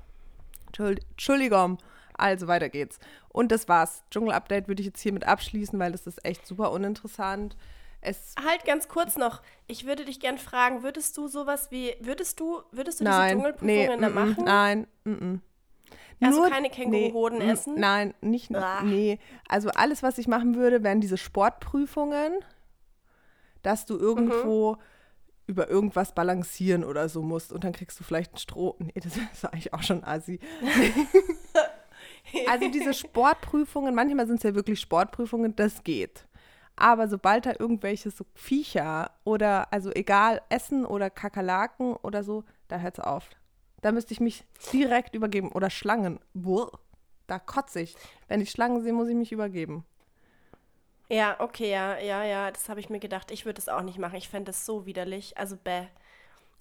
Entschuld- 0.67 1.03
Entschuldigung. 1.11 1.79
Also 2.23 2.47
weiter 2.47 2.69
geht's. 2.69 3.01
Und 3.31 3.51
das 3.51 3.69
war's. 3.69 4.05
Dschungel-Update 4.13 4.69
würde 4.69 4.81
ich 4.81 4.87
jetzt 4.87 5.01
hiermit 5.01 5.27
abschließen, 5.27 5.77
weil 5.79 5.91
das 5.91 6.07
ist 6.07 6.25
echt 6.25 6.47
super 6.47 6.71
uninteressant. 6.71 7.57
Es 8.01 8.35
Halt 8.45 8.65
ganz 8.65 8.87
kurz 8.87 9.17
noch. 9.17 9.43
Ich 9.67 9.87
würde 9.87 10.05
dich 10.05 10.21
gern 10.21 10.39
fragen, 10.39 10.85
würdest 10.85 11.17
du 11.17 11.27
sowas 11.27 11.73
wie, 11.73 11.95
würdest 12.01 12.39
du, 12.39 12.63
würdest 12.71 13.01
du 13.01 13.05
diese 13.05 13.17
nein, 13.17 13.37
Dschungelprüfungen 13.37 14.01
nee, 14.01 14.01
da 14.01 14.09
mm, 14.09 14.15
machen? 14.15 14.45
nein, 14.45 14.87
mm. 15.05 15.35
Also 16.21 16.43
keine 16.49 16.71
Känguruhoden 16.71 17.39
nee, 17.39 17.51
essen? 17.51 17.75
Nein, 17.77 18.15
nicht, 18.21 18.55
Ah. 18.55 18.83
nee. 18.83 19.19
Also 19.49 19.71
alles, 19.71 20.05
was 20.05 20.19
ich 20.19 20.29
machen 20.29 20.55
würde, 20.55 20.85
wären 20.85 21.01
diese 21.01 21.17
Sportprüfungen, 21.17 22.33
dass 23.63 23.85
du 23.85 23.99
irgendwo 23.99 24.77
über 25.49 25.69
irgendwas 25.69 26.15
balancieren 26.15 26.85
oder 26.85 27.09
so 27.09 27.23
musst 27.23 27.53
und 27.53 27.65
dann 27.65 27.73
kriegst 27.73 27.99
du 27.99 28.05
vielleicht 28.05 28.35
ein 28.35 28.39
Stroh. 28.39 28.77
Nee, 28.79 28.93
das 28.95 29.17
ist 29.33 29.45
eigentlich 29.45 29.75
auch 29.75 29.83
schon 29.83 30.05
assi. 30.05 30.39
Also 32.49 32.69
diese 32.69 32.95
Sportprüfungen, 32.95 33.95
manchmal 33.95 34.27
sind 34.27 34.37
es 34.37 34.43
ja 34.43 34.55
wirklich 34.55 34.81
Sportprüfungen, 34.81 35.55
das 35.57 35.83
geht. 35.85 36.27
Aber 36.77 37.09
sobald 37.09 37.47
da 37.47 37.53
irgendwelche 37.59 38.11
so 38.11 38.25
Viecher 38.35 39.11
oder, 39.25 39.73
also 39.73 39.91
egal, 39.93 40.41
Essen 40.49 40.87
oder 40.87 41.11
Kakerlaken 41.11 41.95
oder 41.97 42.25
so, 42.25 42.45
da 42.69 42.79
hört's 42.79 43.01
auf. 43.01 43.29
Da 43.83 43.93
müsste 43.93 44.15
ich 44.15 44.21
mich 44.21 44.45
direkt 44.73 45.15
übergeben. 45.15 45.51
Oder 45.53 45.69
Schlangen. 45.69 46.21
Buh, 46.35 46.69
da 47.27 47.39
kotze 47.39 47.81
ich. 47.81 47.97
Wenn 48.29 48.41
ich 48.41 48.51
Schlangen 48.51 48.83
sehe, 48.83 48.93
muss 48.93 49.09
ich 49.09 49.17
mich 49.17 49.33
übergeben. 49.33 49.85
Ja, 51.09 51.37
okay, 51.41 51.71
ja, 51.71 51.99
ja, 51.99 52.25
ja, 52.25 52.51
das 52.51 52.69
habe 52.69 52.81
ich 52.81 52.89
mir 52.89 53.01
gedacht. 53.01 53.31
Ich 53.31 53.45
würde 53.45 53.59
es 53.59 53.69
auch 53.69 53.83
nicht 53.83 53.99
machen. 53.99 54.17
Ich 54.17 54.29
fände 54.29 54.47
das 54.47 54.65
so 54.65 54.87
widerlich. 54.87 55.37
Also 55.37 55.57
bäh. 55.57 55.87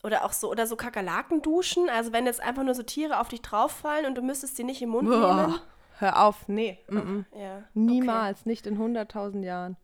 Oder 0.03 0.25
auch 0.25 0.33
so, 0.33 0.49
oder 0.49 0.65
so 0.67 0.75
Kakerlaken 0.75 1.41
duschen. 1.41 1.89
Also 1.89 2.11
wenn 2.11 2.25
jetzt 2.25 2.41
einfach 2.41 2.63
nur 2.63 2.73
so 2.73 2.83
Tiere 2.83 3.19
auf 3.19 3.29
dich 3.29 3.41
drauffallen 3.41 4.05
und 4.05 4.15
du 4.15 4.21
müsstest 4.21 4.55
sie 4.57 4.63
nicht 4.63 4.81
im 4.81 4.89
Mund 4.89 5.07
nehmen. 5.09 5.21
Boah, 5.21 5.61
hör 5.99 6.23
auf. 6.23 6.47
Nee, 6.47 6.79
mm, 6.89 6.97
mm. 6.97 7.25
Ja. 7.37 7.63
niemals. 7.73 8.45
Nicht 8.45 8.65
in 8.65 8.79
100.000 8.79 9.43
Jahren. 9.43 9.77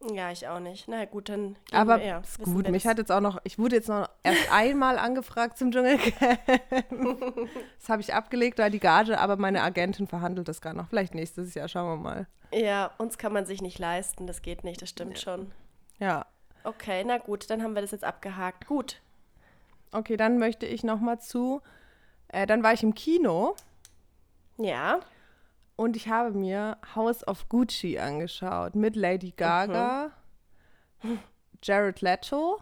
Okay. 0.00 0.16
Ja, 0.16 0.30
ich 0.30 0.46
auch 0.48 0.60
nicht. 0.60 0.86
Na 0.88 1.04
gut, 1.04 1.28
dann. 1.28 1.56
Aber 1.72 1.98
wir, 1.98 2.06
ja, 2.06 2.18
ist 2.18 2.38
gut. 2.38 2.68
Mich 2.68 2.82
das. 2.82 2.90
hat 2.90 2.98
jetzt 2.98 3.10
auch 3.10 3.20
noch, 3.20 3.40
ich 3.44 3.58
wurde 3.58 3.76
jetzt 3.76 3.88
noch 3.88 4.08
erst 4.22 4.52
einmal 4.52 4.98
angefragt 4.98 5.56
zum 5.56 5.70
Dschungelcamp. 5.72 6.40
das 7.78 7.88
habe 7.88 8.02
ich 8.02 8.12
abgelegt, 8.12 8.58
weil 8.58 8.70
die 8.70 8.80
Gage, 8.80 9.18
aber 9.18 9.36
meine 9.36 9.62
Agentin 9.62 10.06
verhandelt 10.06 10.48
das 10.48 10.60
gar 10.60 10.74
noch. 10.74 10.88
Vielleicht 10.88 11.14
nächstes 11.14 11.54
Jahr, 11.54 11.68
schauen 11.68 11.86
wir 11.86 12.02
mal. 12.02 12.26
Ja, 12.52 12.90
uns 12.98 13.18
kann 13.18 13.32
man 13.32 13.46
sich 13.46 13.62
nicht 13.62 13.78
leisten. 13.78 14.26
Das 14.26 14.42
geht 14.42 14.62
nicht, 14.62 14.82
das 14.82 14.90
stimmt 14.90 15.18
schon. 15.18 15.52
Ja. 15.98 16.26
Okay, 16.64 17.04
na 17.06 17.18
gut, 17.18 17.48
dann 17.50 17.62
haben 17.62 17.74
wir 17.74 17.82
das 17.82 17.90
jetzt 17.90 18.04
abgehakt. 18.04 18.66
Gut. 18.66 19.00
Okay, 19.94 20.16
dann 20.16 20.38
möchte 20.38 20.66
ich 20.66 20.82
noch 20.82 20.98
mal 21.00 21.20
zu, 21.20 21.62
äh, 22.28 22.46
dann 22.46 22.62
war 22.64 22.72
ich 22.72 22.82
im 22.82 22.94
Kino 22.94 23.54
Ja. 24.56 24.98
und 25.76 25.94
ich 25.96 26.08
habe 26.08 26.32
mir 26.32 26.78
House 26.96 27.26
of 27.28 27.48
Gucci 27.48 27.98
angeschaut 27.98 28.74
mit 28.74 28.96
Lady 28.96 29.30
Gaga, 29.36 30.10
Jared 31.62 32.00
Leto 32.00 32.58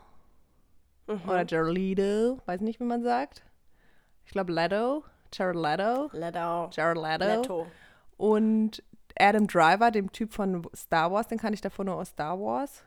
oder 1.07 1.45
Jared 1.47 1.73
Leto, 1.75 2.39
weiß 2.47 2.61
nicht, 2.61 2.81
wie 2.81 2.85
man 2.85 3.03
sagt. 3.03 3.43
glaube 4.27 4.53
Leto, 4.53 5.05
Jared 5.33 5.57
Leto, 5.57 6.11
Leto. 6.13 6.69
Jared 6.71 6.99
Leto. 6.99 7.25
Leto. 7.25 7.67
Und 8.19 8.83
Adam 9.19 9.47
Driver, 9.47 9.91
dem 9.91 10.13
Typ 10.13 10.33
von 10.33 10.67
Star 10.75 11.11
Wars, 11.13 11.29
den 11.29 11.39
kann 11.39 11.53
ich 11.55 11.61
davor 11.63 11.85
nur 11.87 11.97
aus 11.97 12.09
Star 12.09 12.39
Wars. 12.39 12.85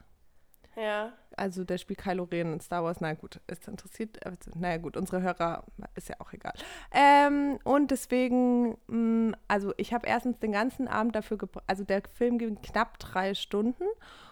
Ja. 0.75 1.13
Also 1.37 1.63
der 1.63 1.77
spielt 1.77 1.99
Kylo 1.99 2.23
Ren 2.23 2.53
in 2.53 2.59
Star 2.59 2.83
Wars. 2.83 3.01
Na 3.01 3.13
gut, 3.13 3.39
ist 3.47 3.67
interessiert. 3.67 4.25
also, 4.25 4.37
Naja 4.55 4.77
gut, 4.77 4.97
unsere 4.97 5.21
Hörer 5.21 5.63
ist 5.95 6.09
ja 6.09 6.15
auch 6.19 6.33
egal. 6.33 6.53
Ähm, 6.91 7.59
und 7.63 7.91
deswegen, 7.91 8.77
mh, 8.87 9.37
also 9.47 9.73
ich 9.77 9.93
habe 9.93 10.07
erstens 10.07 10.39
den 10.39 10.51
ganzen 10.51 10.87
Abend 10.87 11.15
dafür 11.15 11.37
gebraucht, 11.37 11.63
also 11.67 11.83
der 11.83 12.01
Film 12.13 12.37
ging 12.37 12.61
knapp 12.61 12.99
drei 12.99 13.33
Stunden 13.33 13.85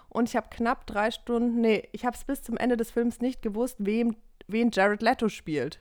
und 0.09 0.29
ich 0.29 0.35
habe 0.35 0.47
knapp 0.49 0.85
drei 0.85 1.11
Stunden, 1.11 1.61
nee, 1.61 1.87
ich 1.91 2.05
habe 2.05 2.15
es 2.15 2.23
bis 2.23 2.43
zum 2.43 2.57
Ende 2.57 2.77
des 2.77 2.91
Films 2.91 3.19
nicht 3.19 3.41
gewusst, 3.41 3.77
wem, 3.79 4.15
wen 4.47 4.71
Jared 4.71 5.01
Leto 5.01 5.29
spielt. 5.29 5.79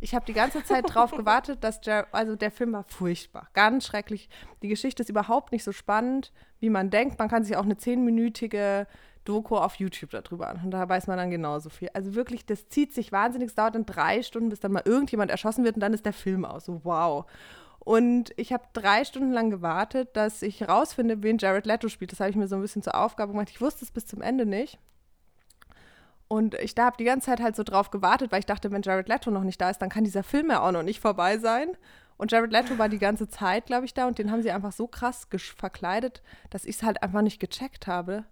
Ich 0.00 0.14
habe 0.14 0.24
die 0.24 0.32
ganze 0.32 0.64
Zeit 0.64 0.84
drauf 0.88 1.10
gewartet, 1.16 1.62
dass 1.62 1.80
Jared, 1.82 2.08
also 2.12 2.36
der 2.36 2.50
Film 2.50 2.72
war 2.72 2.84
furchtbar, 2.84 3.48
ganz 3.52 3.86
schrecklich. 3.86 4.28
Die 4.62 4.68
Geschichte 4.68 5.02
ist 5.02 5.10
überhaupt 5.10 5.52
nicht 5.52 5.64
so 5.64 5.72
spannend, 5.72 6.32
wie 6.58 6.70
man 6.70 6.90
denkt. 6.90 7.18
Man 7.18 7.28
kann 7.28 7.44
sich 7.44 7.56
auch 7.56 7.64
eine 7.64 7.76
zehnminütige 7.76 8.86
Doku 9.24 9.56
auf 9.56 9.76
YouTube 9.76 10.10
darüber 10.10 10.48
an. 10.48 10.60
Und 10.64 10.70
da 10.70 10.88
weiß 10.88 11.06
man 11.06 11.18
dann 11.18 11.30
genauso 11.30 11.68
viel. 11.70 11.90
Also 11.94 12.14
wirklich, 12.14 12.46
das 12.46 12.68
zieht 12.68 12.94
sich 12.94 13.12
wahnsinnig. 13.12 13.48
Es 13.48 13.54
dauert 13.54 13.74
dann 13.74 13.86
drei 13.86 14.22
Stunden, 14.22 14.48
bis 14.48 14.60
dann 14.60 14.72
mal 14.72 14.82
irgendjemand 14.84 15.30
erschossen 15.30 15.64
wird 15.64 15.76
und 15.76 15.80
dann 15.80 15.94
ist 15.94 16.06
der 16.06 16.12
Film 16.12 16.44
aus. 16.44 16.64
So, 16.64 16.80
wow. 16.84 17.26
Und 17.80 18.32
ich 18.36 18.52
habe 18.52 18.64
drei 18.72 19.04
Stunden 19.04 19.32
lang 19.32 19.50
gewartet, 19.50 20.10
dass 20.14 20.42
ich 20.42 20.68
rausfinde, 20.68 21.22
wen 21.22 21.38
Jared 21.38 21.66
Leto 21.66 21.88
spielt. 21.88 22.12
Das 22.12 22.20
habe 22.20 22.30
ich 22.30 22.36
mir 22.36 22.48
so 22.48 22.56
ein 22.56 22.62
bisschen 22.62 22.82
zur 22.82 22.94
Aufgabe 22.94 23.32
gemacht. 23.32 23.50
Ich 23.50 23.60
wusste 23.60 23.84
es 23.84 23.90
bis 23.90 24.06
zum 24.06 24.22
Ende 24.22 24.46
nicht. 24.46 24.78
Und 26.28 26.54
ich 26.54 26.76
da 26.76 26.84
habe 26.84 26.96
die 26.96 27.04
ganze 27.04 27.26
Zeit 27.26 27.40
halt 27.40 27.56
so 27.56 27.64
drauf 27.64 27.90
gewartet, 27.90 28.30
weil 28.30 28.38
ich 28.38 28.46
dachte, 28.46 28.70
wenn 28.70 28.82
Jared 28.82 29.08
Leto 29.08 29.30
noch 29.30 29.42
nicht 29.42 29.60
da 29.60 29.70
ist, 29.70 29.78
dann 29.78 29.88
kann 29.88 30.04
dieser 30.04 30.22
Film 30.22 30.50
ja 30.50 30.60
auch 30.60 30.70
noch 30.70 30.84
nicht 30.84 31.00
vorbei 31.00 31.38
sein. 31.38 31.70
Und 32.18 32.30
Jared 32.30 32.52
Leto 32.52 32.78
war 32.78 32.88
die 32.88 32.98
ganze 32.98 33.28
Zeit, 33.28 33.66
glaube 33.66 33.86
ich, 33.86 33.94
da 33.94 34.06
und 34.06 34.18
den 34.18 34.30
haben 34.30 34.42
sie 34.42 34.50
einfach 34.50 34.72
so 34.72 34.86
krass 34.86 35.26
verkleidet, 35.56 36.22
dass 36.50 36.66
ich 36.66 36.76
es 36.76 36.82
halt 36.82 37.02
einfach 37.02 37.22
nicht 37.22 37.40
gecheckt 37.40 37.86
habe, 37.86 38.24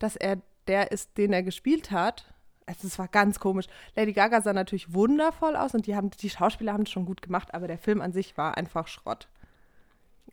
dass 0.00 0.16
er 0.16 0.38
der 0.66 0.90
ist, 0.90 1.16
den 1.16 1.32
er 1.32 1.42
gespielt 1.42 1.90
hat. 1.92 2.32
Also 2.66 2.86
es 2.86 2.98
war 2.98 3.08
ganz 3.08 3.40
komisch. 3.40 3.66
Lady 3.96 4.12
Gaga 4.12 4.42
sah 4.42 4.52
natürlich 4.52 4.92
wundervoll 4.92 5.56
aus 5.56 5.74
und 5.74 5.86
die, 5.86 5.96
haben, 5.96 6.10
die 6.10 6.30
Schauspieler 6.30 6.72
haben 6.72 6.82
es 6.82 6.90
schon 6.90 7.06
gut 7.06 7.22
gemacht, 7.22 7.54
aber 7.54 7.66
der 7.66 7.78
Film 7.78 8.00
an 8.00 8.12
sich 8.12 8.36
war 8.36 8.56
einfach 8.56 8.86
Schrott. 8.86 9.28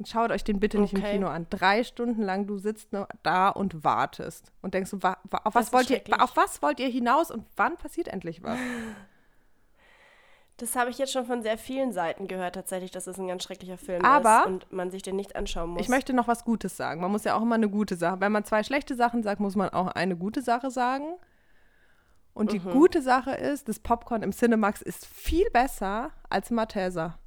Schaut 0.05 0.29
euch 0.29 0.43
den 0.43 0.59
bitte 0.59 0.79
nicht 0.79 0.93
im 0.93 0.99
Okay. 0.99 1.13
Kino 1.13 1.27
an. 1.27 1.47
Drei 1.49 1.83
Stunden 1.83 2.21
lang, 2.21 2.45
du 2.45 2.59
sitzt 2.59 2.93
nur 2.93 3.07
da 3.23 3.49
und 3.49 3.83
wartest 3.83 4.51
und 4.61 4.75
denkst 4.75 4.91
wa, 4.93 5.17
wa, 5.23 5.41
auf, 5.43 5.55
was 5.55 5.73
wollt 5.73 5.89
ihr, 5.89 6.01
auf 6.19 6.37
was 6.37 6.61
wollt 6.61 6.79
ihr 6.79 6.89
hinaus 6.89 7.31
und 7.31 7.45
wann 7.55 7.77
passiert 7.77 8.07
endlich 8.07 8.43
was? 8.43 8.59
Das 10.57 10.75
habe 10.75 10.89
ich 10.89 10.97
jetzt 10.97 11.13
schon 11.13 11.25
von 11.25 11.43
sehr 11.43 11.57
vielen 11.57 11.91
Seiten 11.93 12.27
gehört, 12.27 12.55
tatsächlich, 12.55 12.89
dass 12.89 13.05
es 13.05 13.19
ein 13.19 13.27
ganz 13.27 13.43
schrecklicher 13.43 13.77
Film 13.77 14.03
Aber- 14.03 14.39
ist 14.41 14.47
und 14.47 14.73
man 14.73 14.89
sich 14.89 15.03
den 15.03 15.15
nicht 15.15 15.35
anschauen 15.35 15.69
muss. 15.71 15.81
Ich 15.81 15.89
möchte 15.89 16.13
noch 16.13 16.27
was 16.27 16.43
Gutes 16.43 16.75
sagen. 16.75 16.99
Man 17.01 17.11
muss 17.11 17.23
ja 17.25 17.35
auch 17.35 17.43
immer 17.43 17.55
eine 17.55 17.69
gute 17.69 17.95
Sache. 17.95 18.19
Wenn 18.19 18.31
man 18.31 18.43
zwei 18.43 18.63
schlechte 18.63 18.95
Sachen 18.95 19.21
sagt, 19.21 19.39
muss 19.39 19.55
man 19.55 19.69
auch 19.69 19.87
eine 19.87 20.17
gute 20.17 20.41
Sache 20.41 20.71
sagen. 20.71 21.05
Und 22.33 22.51
die 22.51 22.59
gute 22.59 23.01
Sache 23.01 23.31
ist, 23.31 23.67
das 23.67 23.79
Popcorn 23.79 24.21
im 24.21 24.31
Cinemax 24.31 24.81
ist 24.83 25.05
viel 25.07 25.49
besser 25.51 26.11
als 26.29 26.49
im 26.51 26.55
Malteser. 26.57 27.17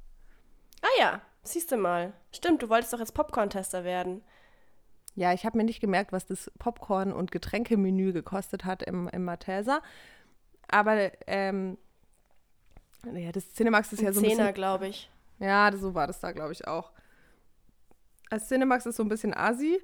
Ah 0.81 0.87
ja, 0.99 1.21
siehst 1.43 1.71
du 1.71 1.77
mal. 1.77 2.13
Stimmt, 2.33 2.61
du 2.61 2.69
wolltest 2.69 2.93
doch 2.93 2.99
jetzt 2.99 3.13
Popcorn-Tester 3.13 3.83
werden. 3.83 4.23
Ja, 5.15 5.33
ich 5.33 5.45
habe 5.45 5.57
mir 5.57 5.65
nicht 5.65 5.81
gemerkt, 5.81 6.13
was 6.13 6.25
das 6.25 6.49
Popcorn- 6.59 7.11
und 7.11 7.31
Getränkemenü 7.31 8.13
gekostet 8.13 8.63
hat 8.63 8.83
im, 8.83 9.09
im 9.09 9.25
Malteser. 9.25 9.81
Aber 10.69 11.11
ähm, 11.27 11.77
ja, 13.13 13.31
das 13.31 13.51
Cinemax 13.53 13.93
ist 13.93 14.01
ja 14.01 14.11
so 14.13 14.19
ein 14.19 14.23
bisschen 14.23 14.37
Zehner, 14.37 14.53
glaube 14.53 14.87
ich. 14.87 15.09
Ja, 15.39 15.71
das- 15.71 15.81
so 15.81 15.93
war 15.95 16.07
das 16.07 16.19
da, 16.19 16.31
glaube 16.31 16.51
ich, 16.53 16.67
auch. 16.67 16.91
Das 18.29 18.47
Cinemax 18.47 18.85
ist 18.85 18.95
so 18.97 19.03
ein 19.03 19.09
bisschen 19.09 19.33
asi. 19.33 19.81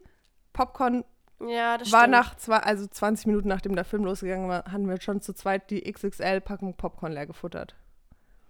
Popcorn 0.53 1.03
Ja, 1.39 1.77
das 1.77 1.91
war 1.91 2.01
stimmt. 2.01 2.11
nach 2.11 2.35
zwei, 2.35 2.57
also 2.57 2.87
20 2.87 3.27
Minuten 3.27 3.47
nachdem 3.49 3.75
der 3.75 3.85
Film 3.85 4.05
losgegangen 4.05 4.47
war, 4.49 4.71
haben 4.71 4.87
wir 4.87 4.99
schon 5.01 5.21
zu 5.21 5.33
zweit 5.33 5.69
die 5.69 5.81
XXL-Packung 5.91 6.75
Popcorn 6.75 7.11
leer 7.11 7.27
gefuttert. 7.27 7.75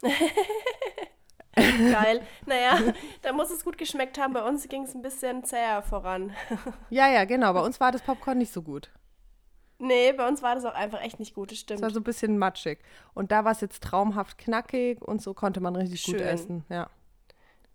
Geil. 1.56 2.22
Naja, 2.46 2.94
da 3.24 3.34
muss 3.34 3.50
es 3.52 3.66
gut 3.66 3.78
geschmeckt 3.78 4.20
haben. 4.20 4.34
Bei 4.34 4.44
uns 4.44 4.68
ging 4.70 4.84
es 4.84 4.94
ein 4.94 5.02
bisschen 5.02 5.44
zäher 5.44 5.82
voran. 5.82 6.32
Ja, 6.92 7.10
ja, 7.10 7.26
genau. 7.26 7.52
Bei 7.54 7.62
uns 7.66 7.80
war 7.80 7.92
das 7.92 8.02
Popcorn 8.04 8.38
nicht 8.38 8.54
so 8.54 8.62
gut. 8.62 8.92
Nee, 9.80 10.12
bei 10.14 10.28
uns 10.28 10.42
war 10.42 10.56
das 10.56 10.66
auch 10.66 10.74
einfach 10.74 11.02
echt 11.02 11.20
nicht 11.20 11.36
gut, 11.36 11.52
das 11.52 11.58
Es 11.58 11.62
stimmt. 11.62 11.82
war 11.82 11.92
so 11.92 12.00
ein 12.00 12.04
bisschen 12.04 12.38
matschig. 12.38 12.80
Und 13.14 13.32
da 13.32 13.46
war 13.46 13.52
es 13.52 13.62
jetzt 13.62 13.84
traumhaft 13.84 14.38
knackig 14.38 15.02
und 15.02 15.22
so 15.22 15.34
konnte 15.34 15.60
man 15.60 15.76
richtig 15.76 16.04
gut 16.06 16.16
Schön. 16.18 16.28
essen. 16.28 16.66
Ja. 16.70 16.90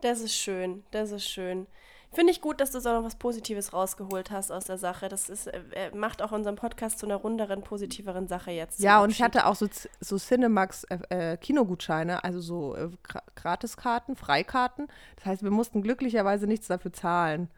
Das 0.00 0.20
ist 0.20 0.34
schön, 0.34 0.82
das 0.90 1.12
ist 1.12 1.28
schön. 1.28 1.66
Finde 2.14 2.32
ich 2.32 2.42
gut, 2.42 2.60
dass 2.60 2.72
du 2.72 2.80
so 2.80 2.92
noch 2.92 3.04
was 3.04 3.14
Positives 3.16 3.72
rausgeholt 3.72 4.30
hast 4.30 4.50
aus 4.50 4.64
der 4.64 4.76
Sache. 4.76 5.08
Das 5.08 5.30
ist, 5.30 5.46
äh, 5.46 5.62
äh, 5.74 5.96
macht 5.96 6.20
auch 6.20 6.30
unseren 6.32 6.56
Podcast 6.56 6.98
zu 6.98 7.06
einer 7.06 7.16
runderen, 7.16 7.62
positiveren 7.62 8.28
Sache 8.28 8.50
jetzt. 8.50 8.80
Ja, 8.80 9.00
und 9.00 9.08
ich 9.10 9.22
hatte 9.22 9.46
auch 9.46 9.54
so, 9.54 9.66
so 10.00 10.18
Cinemax 10.18 10.84
äh, 10.90 11.32
äh, 11.32 11.36
Kinogutscheine, 11.38 12.22
also 12.22 12.40
so 12.40 12.76
äh, 12.76 12.90
Gra- 13.08 13.22
Gratiskarten, 13.34 14.14
Freikarten. 14.16 14.88
Das 15.16 15.24
heißt, 15.24 15.42
wir 15.42 15.50
mussten 15.52 15.80
glücklicherweise 15.80 16.46
nichts 16.46 16.66
dafür 16.66 16.92
zahlen. 16.92 17.48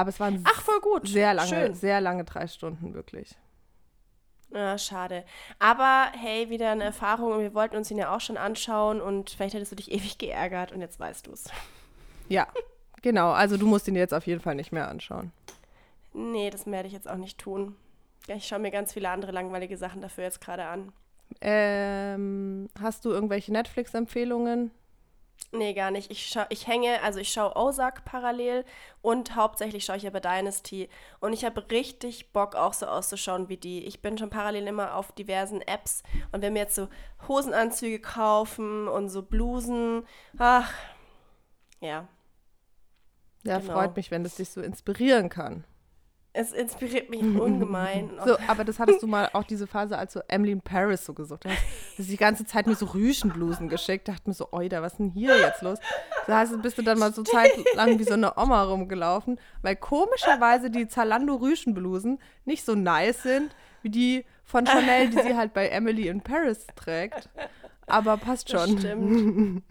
Aber 0.00 0.08
es 0.08 0.18
waren 0.18 0.42
Ach, 0.46 0.62
voll 0.62 0.80
gut. 0.80 1.06
sehr 1.08 1.34
lange, 1.34 1.48
Schön. 1.48 1.74
sehr 1.74 2.00
lange 2.00 2.24
drei 2.24 2.46
Stunden, 2.46 2.94
wirklich. 2.94 3.36
Ja, 4.50 4.78
schade. 4.78 5.24
Aber 5.58 6.10
hey, 6.16 6.48
wieder 6.48 6.70
eine 6.70 6.84
Erfahrung 6.84 7.32
und 7.32 7.40
wir 7.40 7.52
wollten 7.52 7.76
uns 7.76 7.90
ihn 7.90 7.98
ja 7.98 8.16
auch 8.16 8.20
schon 8.22 8.38
anschauen 8.38 9.02
und 9.02 9.28
vielleicht 9.28 9.54
hättest 9.54 9.72
du 9.72 9.76
dich 9.76 9.92
ewig 9.92 10.16
geärgert 10.16 10.72
und 10.72 10.80
jetzt 10.80 10.98
weißt 10.98 11.26
du 11.26 11.32
es. 11.32 11.44
Ja, 12.30 12.48
genau. 13.02 13.30
Also 13.32 13.58
du 13.58 13.66
musst 13.66 13.86
ihn 13.88 13.94
jetzt 13.94 14.14
auf 14.14 14.26
jeden 14.26 14.40
Fall 14.40 14.54
nicht 14.54 14.72
mehr 14.72 14.88
anschauen. 14.88 15.32
Nee, 16.14 16.48
das 16.48 16.66
werde 16.66 16.88
ich 16.88 16.94
jetzt 16.94 17.08
auch 17.08 17.16
nicht 17.16 17.36
tun. 17.38 17.76
Ich 18.26 18.46
schaue 18.46 18.58
mir 18.58 18.70
ganz 18.70 18.92
viele 18.94 19.10
andere 19.10 19.32
langweilige 19.32 19.76
Sachen 19.76 20.00
dafür 20.00 20.24
jetzt 20.24 20.40
gerade 20.40 20.64
an. 20.64 20.92
Ähm, 21.42 22.68
hast 22.80 23.04
du 23.04 23.10
irgendwelche 23.10 23.52
Netflix-Empfehlungen? 23.52 24.70
Nee, 25.52 25.74
gar 25.74 25.90
nicht. 25.90 26.12
Ich, 26.12 26.26
schau, 26.26 26.44
ich 26.48 26.68
hänge, 26.68 27.02
also 27.02 27.18
ich 27.18 27.32
schaue 27.32 27.56
Ozark 27.56 28.04
parallel 28.04 28.64
und 29.02 29.34
hauptsächlich 29.34 29.84
schaue 29.84 29.96
ich 29.96 30.06
aber 30.06 30.20
Dynasty. 30.20 30.88
Und 31.18 31.32
ich 31.32 31.44
habe 31.44 31.68
richtig 31.72 32.32
Bock, 32.32 32.54
auch 32.54 32.72
so 32.72 32.86
auszuschauen 32.86 33.48
wie 33.48 33.56
die. 33.56 33.84
Ich 33.84 34.00
bin 34.00 34.16
schon 34.16 34.30
parallel 34.30 34.68
immer 34.68 34.94
auf 34.94 35.10
diversen 35.10 35.60
Apps 35.62 36.04
und 36.30 36.42
wenn 36.42 36.52
mir 36.52 36.60
jetzt 36.60 36.76
so 36.76 36.88
Hosenanzüge 37.26 37.98
kaufen 37.98 38.86
und 38.86 39.08
so 39.08 39.22
Blusen, 39.22 40.06
ach, 40.38 40.72
ja. 41.80 42.06
Ja, 43.42 43.58
Genau. 43.58 43.72
freut 43.72 43.96
mich, 43.96 44.10
wenn 44.12 44.22
das 44.22 44.36
dich 44.36 44.50
so 44.50 44.60
inspirieren 44.60 45.30
kann. 45.30 45.64
Es 46.32 46.52
inspiriert 46.52 47.10
mich 47.10 47.20
ungemein. 47.40 48.10
So, 48.24 48.36
aber 48.46 48.64
das 48.64 48.78
hattest 48.78 49.02
du 49.02 49.06
mal 49.06 49.28
auch 49.32 49.44
diese 49.44 49.66
Phase, 49.66 49.98
als 49.98 50.12
du 50.12 50.20
Emily 50.28 50.52
in 50.52 50.60
Paris 50.60 51.04
so 51.04 51.12
gesucht 51.12 51.44
hast. 51.44 51.58
Dass 51.96 52.06
sie 52.06 52.12
die 52.12 52.16
ganze 52.16 52.44
Zeit 52.44 52.66
mir 52.66 52.76
so 52.76 52.86
Rüschenblusen 52.86 53.68
geschickt. 53.68 54.08
Dachte 54.08 54.28
mir 54.28 54.34
so, 54.34 54.48
oida, 54.52 54.80
was 54.82 54.92
ist 54.92 54.98
denn 54.98 55.10
hier 55.10 55.36
jetzt 55.38 55.62
los? 55.62 55.78
Da 56.26 56.38
hast, 56.38 56.60
bist 56.62 56.78
du 56.78 56.82
dann 56.82 56.98
mal 56.98 57.12
so 57.12 57.22
zeitlang 57.22 57.98
wie 57.98 58.04
so 58.04 58.14
eine 58.14 58.36
Oma 58.36 58.62
rumgelaufen, 58.62 59.40
weil 59.62 59.76
komischerweise 59.76 60.70
die 60.70 60.86
Zalando 60.86 61.34
Rüschenblusen 61.34 62.18
nicht 62.44 62.64
so 62.64 62.74
nice 62.74 63.22
sind, 63.22 63.54
wie 63.82 63.90
die 63.90 64.24
von 64.44 64.66
Chanel, 64.66 65.10
die 65.10 65.20
sie 65.20 65.36
halt 65.36 65.52
bei 65.52 65.68
Emily 65.68 66.08
in 66.08 66.20
Paris 66.20 66.66
trägt. 66.76 67.28
Aber 67.90 68.16
passt 68.16 68.52
Das 68.52 68.66
schon. 68.68 68.78
stimmt. 68.78 69.62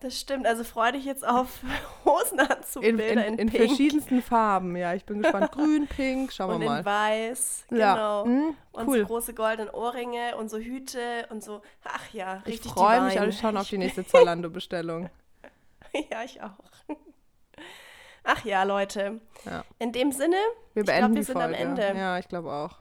Das 0.00 0.18
stimmt. 0.18 0.46
Also 0.46 0.62
freu 0.64 0.92
dich 0.92 1.04
jetzt 1.04 1.26
auf 1.26 1.60
In, 2.04 2.10
Hosenanzugbilder 2.12 3.12
in, 3.12 3.18
in, 3.18 3.38
in 3.38 3.48
Pink 3.50 3.66
verschiedensten 3.66 4.22
Farben, 4.22 4.76
ja. 4.76 4.94
Ich 4.94 5.04
bin 5.04 5.22
gespannt. 5.22 5.50
Grün, 5.52 5.86
pink, 5.88 6.32
schauen 6.32 6.54
und 6.54 6.60
wir 6.60 6.68
mal. 6.68 6.78
in 6.80 6.84
weiß. 6.84 7.64
Ja, 7.72 7.94
Genau. 7.94 8.24
hm, 8.24 8.54
Und 8.72 8.88
cool. 8.88 9.00
so 9.00 9.06
große 9.06 9.34
goldene 9.34 9.72
Ohrringe 9.72 10.36
und 10.36 10.50
so 10.50 10.58
Hüte 10.58 11.26
und 11.30 11.42
so. 11.42 11.62
Ach 11.84 12.08
ja, 12.12 12.42
Ich 12.44 12.52
richtig 12.54 12.72
freue 12.72 13.00
mich 13.02 13.18
alle 13.20 13.32
schon 13.32 13.56
auf 13.56 13.68
die 13.68 13.78
nächste 13.78 14.06
Zalando-Bestellung. 14.06 15.10
Ja, 16.10 16.22
ich 16.24 16.40
auch. 16.42 16.50
Ach 18.24 18.44
ja, 18.44 18.62
Leute. 18.64 19.20
Ja. 19.46 19.64
In 19.78 19.92
dem 19.92 20.12
Sinne, 20.12 20.36
Wir 20.74 20.82
ich 20.82 20.86
beenden 20.86 21.00
glaube, 21.00 21.14
wir 21.14 21.20
die 21.20 21.24
sind 21.24 21.34
Folge. 21.40 21.48
am 21.56 21.60
Ende. 21.78 21.98
Ja, 21.98 22.18
ich 22.18 22.28
glaube 22.28 22.52
auch. 22.52 22.76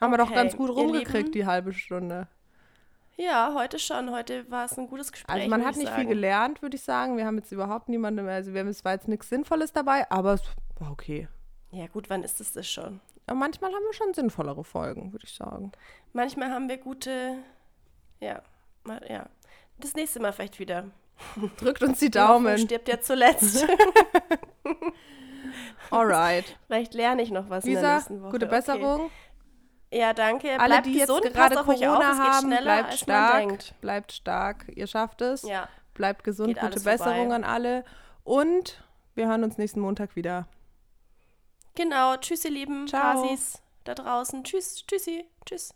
Haben 0.00 0.12
wir 0.12 0.18
doch 0.18 0.26
Okay, 0.26 0.34
ganz 0.34 0.56
gut 0.56 0.70
rumgekriegt, 0.70 1.34
die 1.34 1.46
halbe 1.46 1.72
Stunde. 1.72 2.28
Ja, 3.18 3.52
heute 3.54 3.80
schon. 3.80 4.12
Heute 4.12 4.48
war 4.48 4.64
es 4.64 4.78
ein 4.78 4.86
gutes 4.86 5.10
Gespräch. 5.10 5.34
Also 5.34 5.48
man 5.48 5.64
hat 5.64 5.72
ich 5.72 5.78
nicht 5.78 5.88
viel 5.88 5.96
sagen. 6.04 6.08
gelernt, 6.08 6.62
würde 6.62 6.76
ich 6.76 6.82
sagen. 6.82 7.16
Wir 7.16 7.26
haben 7.26 7.36
jetzt 7.36 7.50
überhaupt 7.50 7.88
niemanden 7.88 8.24
mehr, 8.24 8.36
also 8.36 8.54
wir 8.54 8.60
haben, 8.60 8.68
es 8.68 8.84
war 8.84 8.92
jetzt 8.92 9.08
nichts 9.08 9.28
Sinnvolles 9.28 9.72
dabei, 9.72 10.08
aber 10.08 10.34
es 10.34 10.42
war 10.78 10.92
okay. 10.92 11.26
Ja, 11.72 11.88
gut, 11.88 12.08
wann 12.10 12.22
ist 12.22 12.40
es 12.40 12.52
das 12.52 12.70
schon? 12.70 13.00
Aber 13.26 13.36
manchmal 13.36 13.72
haben 13.72 13.82
wir 13.82 13.92
schon 13.92 14.14
sinnvollere 14.14 14.62
Folgen, 14.62 15.12
würde 15.12 15.24
ich 15.26 15.34
sagen. 15.34 15.72
Manchmal 16.12 16.50
haben 16.50 16.68
wir 16.68 16.78
gute. 16.78 17.38
Ja, 18.20 18.40
mal, 18.84 19.04
ja. 19.08 19.28
Das 19.78 19.94
nächste 19.94 20.20
Mal 20.20 20.32
vielleicht 20.32 20.60
wieder. 20.60 20.84
Drückt 21.58 21.82
uns 21.82 21.98
die 21.98 22.10
Daumen. 22.10 22.56
stirbt 22.56 22.88
ja 22.88 23.00
zuletzt. 23.00 23.66
Alright. 25.90 26.56
vielleicht 26.66 26.94
lerne 26.94 27.22
ich 27.22 27.30
noch 27.30 27.50
was 27.50 27.64
in 27.64 27.72
der 27.72 27.82
Lisa, 27.82 27.94
nächsten 27.96 28.22
Woche. 28.22 28.30
gute 28.30 28.46
Okay. 28.46 29.10
Ja, 29.90 30.12
danke. 30.12 30.58
Alle, 30.60 30.68
bleibt 30.68 30.86
die 30.86 30.98
gesund, 30.98 31.24
jetzt 31.24 31.34
gerade 31.34 31.54
Corona 31.56 32.12
auf, 32.12 32.18
haben, 32.18 32.50
bleibt 32.50 32.94
stark, 32.94 33.80
bleibt 33.80 34.12
stark, 34.12 34.66
ihr 34.74 34.86
schafft 34.86 35.22
es. 35.22 35.42
Ja, 35.42 35.68
Bleibt 35.94 36.22
gesund, 36.22 36.54
Geht 36.54 36.60
gute 36.60 36.80
Besserung 36.80 37.32
an 37.32 37.42
alle. 37.42 37.84
Und 38.22 38.82
wir 39.14 39.26
hören 39.26 39.42
uns 39.42 39.58
nächsten 39.58 39.80
Montag 39.80 40.14
wieder. 40.14 40.46
genau. 41.74 42.16
Tschüss, 42.16 42.44
ihr 42.44 42.52
lieben 42.52 42.86
Ciao. 42.86 43.22
Pasis 43.22 43.62
da 43.84 43.94
draußen. 43.94 44.44
Tschüss, 44.44 44.84
tschüssi, 44.86 45.24
tschüss. 45.44 45.74